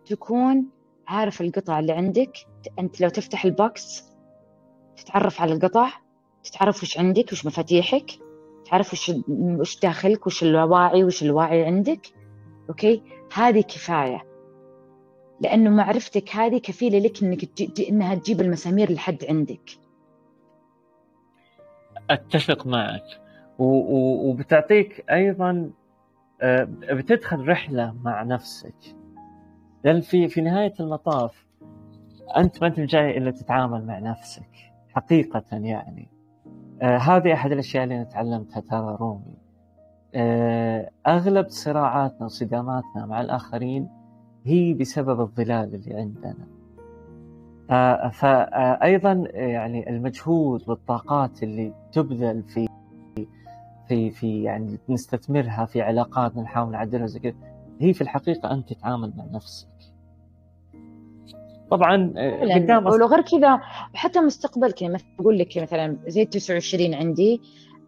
تكون 0.07 0.67
عارف 1.09 1.41
القطع 1.41 1.79
اللي 1.79 1.93
عندك. 1.93 2.33
أنت 2.79 3.01
لو 3.01 3.09
تفتح 3.09 3.45
البوكس 3.45 4.05
تتعرف 4.97 5.41
على 5.41 5.53
القطع 5.53 5.91
تتعرف 6.45 6.83
وش 6.83 6.99
عندك 6.99 7.33
وش 7.33 7.47
مفاتيحك 7.47 8.11
تعرف 8.71 8.93
وش 8.93 9.13
وش 9.29 9.81
داخلك 9.81 10.27
وش 10.27 10.43
الواعي 10.43 11.05
وش 11.05 11.23
الواعي 11.23 11.65
عندك. 11.65 12.01
أوكي؟ 12.69 13.03
هذه 13.35 13.61
كفاية. 13.61 14.27
لأنه 15.41 15.71
معرفتك 15.71 16.37
هذه 16.37 16.59
كفيلة 16.59 16.99
لك 16.99 17.23
إنك 17.23 17.45
تجي 17.45 17.89
إنها 17.89 18.15
تجيب 18.15 18.41
المسامير 18.41 18.93
لحد 18.93 19.25
عندك. 19.29 19.71
أتفق 22.11 22.67
معك. 22.67 23.05
وبتعطيك 23.59 25.05
أيضا 25.11 25.71
بتدخل 26.93 27.49
رحلة 27.49 27.95
مع 28.03 28.23
نفسك. 28.23 28.97
لأن 29.85 30.01
في 30.01 30.29
في 30.29 30.41
نهاية 30.41 30.73
المطاف 30.81 31.47
أنت 32.37 32.63
ما 32.63 32.69
أنت 32.69 32.81
جاي 32.81 33.19
إلا 33.19 33.31
تتعامل 33.31 33.87
مع 33.87 33.99
نفسك 33.99 34.51
حقيقة 34.95 35.45
يعني. 35.53 36.09
آه 36.83 36.97
هذه 36.97 37.33
أحد 37.33 37.53
الأشياء 37.53 37.85
اللي 37.85 37.97
أنا 37.97 38.05
تعلمتها 38.05 38.61
ترى 38.61 38.97
رومي. 39.01 39.39
آه 40.15 40.91
أغلب 41.07 41.49
صراعاتنا 41.49 42.27
وصداماتنا 42.27 43.07
مع 43.07 43.21
الآخرين 43.21 43.89
هي 44.45 44.75
بسبب 44.75 45.21
الظلال 45.21 45.75
اللي 45.75 45.95
عندنا. 45.95 46.49
فأيضا 48.11 49.25
يعني 49.35 49.91
المجهود 49.91 50.69
والطاقات 50.69 51.43
اللي 51.43 51.75
تبذل 51.93 52.43
في 52.43 52.69
في 53.89 54.11
في 54.11 54.43
يعني 54.43 54.79
نستثمرها 54.89 55.65
في 55.65 55.81
علاقاتنا 55.81 56.43
نحاول 56.43 56.73
نعدلها 56.73 57.07
زي 57.07 57.19
كذا. 57.19 57.35
هي 57.81 57.95
في 57.95 58.01
الحقيقة 58.01 58.53
أنت 58.53 58.73
تتعامل 58.73 59.13
مع 59.17 59.25
نفسك. 59.33 59.69
طبعا 61.71 62.13
قدام 62.55 62.87
ولو 62.87 63.07
غير 63.07 63.21
كذا 63.21 63.61
حتى 63.95 64.21
مستقبلك 64.21 64.83
يعني 64.83 64.95
مثلا 64.95 65.09
أقول 65.21 65.39
لك 65.39 65.59
مثلا 65.59 65.97
زي 66.07 66.25
29 66.25 66.95
عندي 66.95 67.41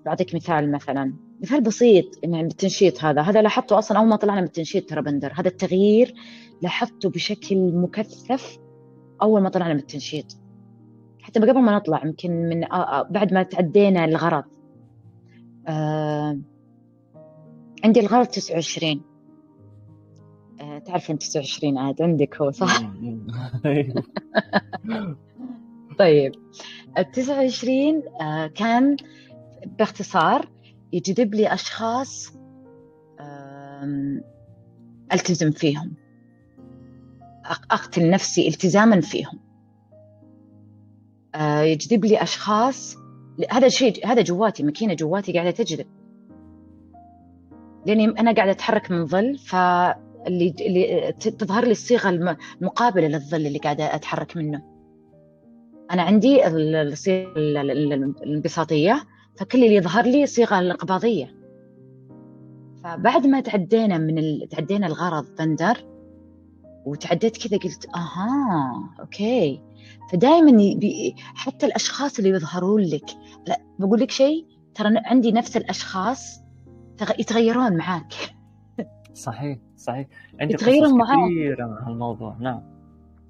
بعطيك 0.06 0.34
مثال 0.34 0.72
مثلا. 0.72 1.14
مثال 1.42 1.60
بسيط 1.60 2.04
يعني 2.22 2.42
بالتنشيط 2.42 3.04
هذا. 3.04 3.20
هذا 3.20 3.42
لاحظته 3.42 3.78
أصلا 3.78 3.98
أول 3.98 4.08
ما 4.08 4.16
طلعنا 4.16 4.40
من 4.40 4.46
التنشيط 4.46 4.90
ترى 4.90 5.02
بندر. 5.02 5.32
هذا 5.34 5.48
التغيير 5.48 6.14
لاحظته 6.62 7.10
بشكل 7.10 7.72
مكثف 7.74 8.58
أول 9.22 9.40
ما 9.40 9.48
طلعنا 9.48 9.74
من 9.74 9.80
التنشيط. 9.80 10.36
حتى 11.22 11.40
قبل 11.40 11.58
ما 11.58 11.76
نطلع 11.76 12.06
يمكن 12.06 12.30
من 12.30 12.64
آه، 12.64 13.00
آه، 13.00 13.02
بعد 13.02 13.34
ما 13.34 13.42
تعدينا 13.42 14.04
الغرض. 14.04 14.44
آه 15.70 16.38
عندي 17.84 18.00
الغرض 18.00 18.26
29 18.26 19.02
آه 20.60 20.78
تعرفين 20.78 21.18
29 21.18 21.78
عاد 21.78 22.02
عندك 22.02 22.42
هو 22.42 22.50
صح؟ 22.50 22.80
طيب 25.98 26.32
ال 26.98 27.10
29 27.10 28.02
آه 28.20 28.46
كان 28.46 28.96
باختصار 29.78 30.48
يجذب 30.92 31.34
لي 31.34 31.54
أشخاص 31.54 32.40
ألتزم 35.12 35.50
فيهم. 35.50 35.94
أقتل 37.70 38.10
نفسي 38.10 38.48
التزاما 38.48 39.00
فيهم. 39.00 39.40
آه، 41.34 41.60
يجذب 41.60 42.04
لي 42.04 42.22
أشخاص 42.22 42.96
هذا 43.50 43.66
الشيء 43.66 44.06
هذا 44.06 44.22
جواتي 44.22 44.62
ماكينة 44.62 44.94
جواتي 44.94 45.32
قاعدة 45.32 45.50
تجذب. 45.50 45.86
لأني 47.86 48.04
أنا 48.04 48.32
قاعدة 48.32 48.50
أتحرك 48.50 48.90
من 48.90 49.06
ظل 49.06 49.38
فاللي 49.38 50.54
اللي 50.60 51.12
تظهر 51.12 51.64
لي 51.64 51.70
الصيغة 51.70 52.08
المقابلة 52.08 53.08
للظل 53.08 53.46
اللي 53.46 53.58
قاعدة 53.58 53.94
أتحرك 53.94 54.36
منه. 54.36 54.62
أنا 55.90 56.02
عندي 56.02 56.46
الصيغة 56.46 57.32
الانبساطية 57.36 59.02
فكل 59.38 59.64
اللي 59.64 59.74
يظهر 59.74 60.04
لي 60.04 60.26
صيغة 60.26 60.58
الانقباضية 60.58 61.34
فبعد 62.84 63.26
ما 63.26 63.40
تعدينا 63.40 63.98
من 63.98 64.18
ال... 64.18 64.48
تعدينا 64.50 64.86
الغرض 64.86 65.26
بندر 65.38 65.84
وتعديت 66.86 67.36
كذا 67.36 67.58
قلت 67.58 67.86
آها 67.96 68.90
أوكي. 69.00 69.62
فدائما. 70.12 70.80
حتى 71.34 71.66
الأشخاص 71.66 72.18
اللي 72.18 72.30
يظهرون 72.30 72.82
لك 72.82 73.10
لا 73.46 73.60
بقول 73.78 74.00
لك 74.00 74.10
شيء 74.10 74.46
ترى 74.74 74.94
عندي 75.04 75.32
نفس 75.32 75.56
الأشخاص 75.56 76.40
يتغيرون 77.18 77.76
معاك. 77.76 78.12
صحيح 79.14 79.58
صحيح. 79.76 80.06
عندي 80.40 80.54
يتغيرون 80.54 80.98
معاك. 80.98 81.30
كثيرة 81.30 81.66
مع 81.66 81.88
هالموضوع. 81.88 82.36
نعم. 82.40 82.80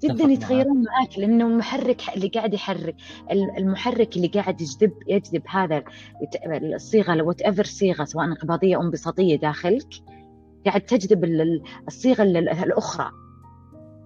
جدا 0.03 0.23
يتغيرون 0.23 0.83
معك 0.83 1.19
لأنه 1.19 1.47
محرك 1.47 2.01
اللي 2.15 2.27
قاعد 2.27 2.53
يحرك 2.53 2.95
المحرك 3.31 4.15
اللي 4.15 4.27
قاعد 4.27 4.61
يجذب 4.61 4.91
يجذب 5.07 5.41
هذا 5.47 5.83
الصيغة 6.75 7.21
وات 7.21 7.41
ايفر 7.41 7.63
صيغة 7.63 8.03
سواء 8.03 8.25
انقباضية 8.25 8.75
أو 8.75 8.81
انبساطية 8.81 9.35
داخلك 9.35 9.93
قاعد 10.65 10.81
تجذب 10.81 11.23
الصيغة 11.87 12.23
الأخرى 12.23 13.11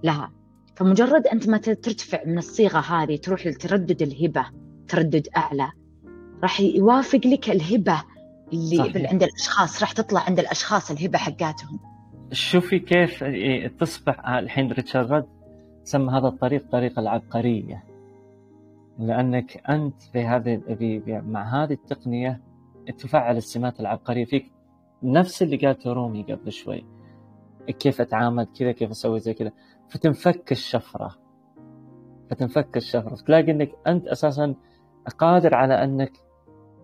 لها. 0.04 0.32
فمجرد 0.76 1.28
أنت 1.28 1.50
ما 1.50 1.58
ترتفع 1.58 2.26
من 2.26 2.38
الصيغة 2.38 2.80
هذه 2.80 3.16
تروح 3.16 3.48
لتردد 3.48 4.02
الهبة 4.02 4.46
تردد 4.88 5.28
أعلى 5.38 5.72
راح 6.44 6.62
يوافق 6.62 7.22
لك 7.26 7.50
الهبة 7.50 8.04
اللي 8.54 8.78
صحيح. 8.78 9.12
عند 9.12 9.24
الأشخاص 9.24 9.82
راح 9.82 9.92
تطلع 9.92 10.22
عند 10.22 10.40
الأشخاص 10.40 10.92
الهبة 10.92 11.18
حقاتهم. 11.18 11.80
شوفي 12.32 12.80
كيف 12.80 13.24
تصبح 13.80 14.30
الحين 14.30 14.72
ريتشارد 14.72 15.12
رد 15.12 15.26
سمى 15.84 16.12
هذا 16.12 16.28
الطريق 16.28 16.72
طريق 16.72 17.00
العبقرية. 17.00 17.84
لأنك 19.00 19.70
أنت 19.70 20.02
في 20.02 20.26
هذه 20.26 20.62
مع 21.08 21.64
هذه 21.64 21.74
التقنية 21.74 22.42
تفعل 22.98 23.38
السمات 23.38 23.80
العبقرية. 23.80 24.26
فيك 24.26 24.52
نفس 25.04 25.42
اللي 25.42 25.58
قالته 25.58 25.94
رومي 25.94 26.24
قبل 26.24 26.52
شوي. 26.52 26.86
كيف 27.80 28.02
أتعامل 28.02 28.48
كذا 28.60 28.72
كيف 28.72 28.90
أسوي 28.90 29.20
زي 29.20 29.34
كذا. 29.34 29.52
فتنفك 29.90 30.52
الشفرة. 30.52 31.16
فتنفك 32.30 32.78
الشفرة. 32.78 33.16
فتلاقي 33.16 33.52
أنك 33.52 33.72
أنت 33.88 34.08
أساسا 34.08 34.56
قادر 35.18 35.56
على 35.56 35.84
أنك 35.84 36.12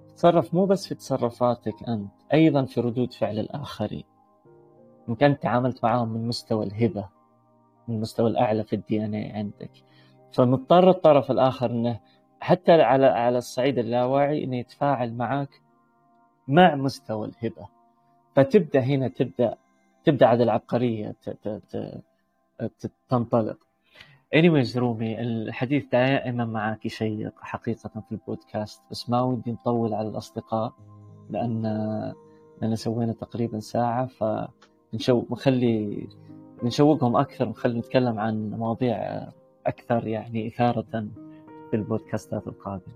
تتصرف 0.10 0.54
مو 0.54 0.66
بس 0.66 0.88
في 0.88 0.96
تصرفاتك 0.96 1.90
أنت 1.90 2.12
أيضا 2.34 2.66
في 2.66 2.82
ردود 2.82 3.14
فعل 3.14 3.40
الآخرين. 3.40 4.04
يمكن 5.08 5.38
تعاملت 5.40 5.84
معهم 5.84 6.14
من 6.14 6.28
مستوى 6.28 6.66
الهبة 6.66 7.10
المستوى 7.90 8.30
الأعلى 8.30 8.64
في 8.64 8.76
الدي 8.76 9.06
إن 9.06 9.14
اي 9.14 9.32
عندك. 9.32 9.72
فمضطر 10.34 10.90
الطرف 10.90 11.32
الآخر 11.32 11.72
إنه 11.72 12.00
حتى 12.40 12.72
على 12.72 13.06
على 13.06 13.38
الصعيد 13.38 13.78
اللاواعي 13.78 14.44
إنه 14.44 14.58
يتفاعل 14.58 15.14
معك 15.14 15.62
مع 16.48 16.76
مستوى 16.76 17.28
الهبة. 17.28 17.68
فتبدأ 18.36 18.80
هنا 18.80 19.08
تبدأ 19.08 19.58
تبدأ 20.04 20.26
عاد 20.26 20.42
العبقريه 20.42 21.16
تنطلق 23.10 23.58
anyways 24.36 24.78
رومي 24.78 25.22
الحديث 25.22 25.86
دائما 25.92 26.46
معك 26.46 26.88
شيق 26.88 27.34
حقيقة 27.42 27.90
في 27.90 28.12
البودكاست 28.12 28.82
بس 28.92 29.10
ما 29.10 29.22
ودي 29.22 29.52
نطول 29.52 29.94
على 29.94 30.08
الأصدقاء 30.08 30.74
لأن 31.30 31.64
لأن 32.62 32.76
سوينا 32.76 33.14
تقريبا 33.14 33.60
ساعة 33.60 34.06
فنشوف 34.06 35.32
نخلي 35.32 36.08
نشوقهم 36.64 37.16
أكثر 37.16 37.48
ونخلي 37.48 37.80
نتكلم 37.80 38.20
عن 38.20 38.50
مواضيع 38.50 39.28
أكثر 39.68 40.08
يعني 40.08 40.48
إثارة 40.48 41.08
في 41.70 41.76
البودكاستات 41.78 42.48
القادمة. 42.48 42.94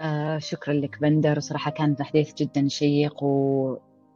آه 0.00 0.38
شكرا 0.38 0.74
لك 0.74 1.00
بندر 1.00 1.40
صراحة 1.40 1.70
كان 1.70 1.96
الحديث 2.00 2.34
جدا 2.34 2.68
شيق 2.68 3.24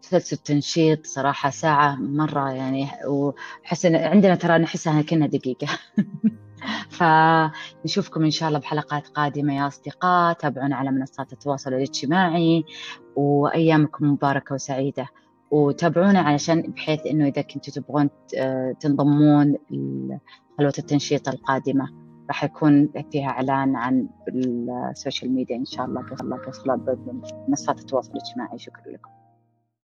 وتسلسل 0.00 0.36
تنشيط 0.36 1.06
صراحة 1.06 1.50
ساعه 1.50 1.96
مره 1.96 2.52
يعني 2.52 2.88
وحس 3.08 3.86
عندنا 3.86 4.34
ترى 4.34 4.58
نحسها 4.58 5.02
كنا 5.02 5.26
دقيقه. 5.26 5.66
فنشوفكم 6.90 8.24
ان 8.24 8.30
شاء 8.30 8.48
الله 8.48 8.60
بحلقات 8.60 9.08
قادمه 9.08 9.56
يا 9.56 9.66
اصدقاء 9.66 10.32
تابعونا 10.32 10.76
على 10.76 10.90
منصات 10.90 11.32
التواصل 11.32 11.74
الاجتماعي 11.74 12.64
وايامكم 13.16 14.12
مباركه 14.12 14.54
وسعيده. 14.54 15.06
وتابعونا 15.50 16.20
علشان 16.20 16.62
بحيث 16.62 17.06
انه 17.06 17.26
اذا 17.28 17.42
كنتوا 17.42 17.72
تبغون 17.74 18.10
تنضمون 18.80 19.56
خلوة 20.58 20.72
التنشيط 20.78 21.28
القادمة 21.28 21.88
راح 22.28 22.44
يكون 22.44 22.88
فيها 23.12 23.28
اعلان 23.28 23.76
عن 23.76 24.08
السوشيال 24.90 25.34
ميديا 25.34 25.56
ان 25.56 25.64
شاء 25.64 25.86
الله 25.86 26.02
بمنصات 26.76 27.78
التواصل 27.78 28.10
الاجتماعي 28.12 28.58
شكرا 28.58 28.92
لكم 28.92 29.19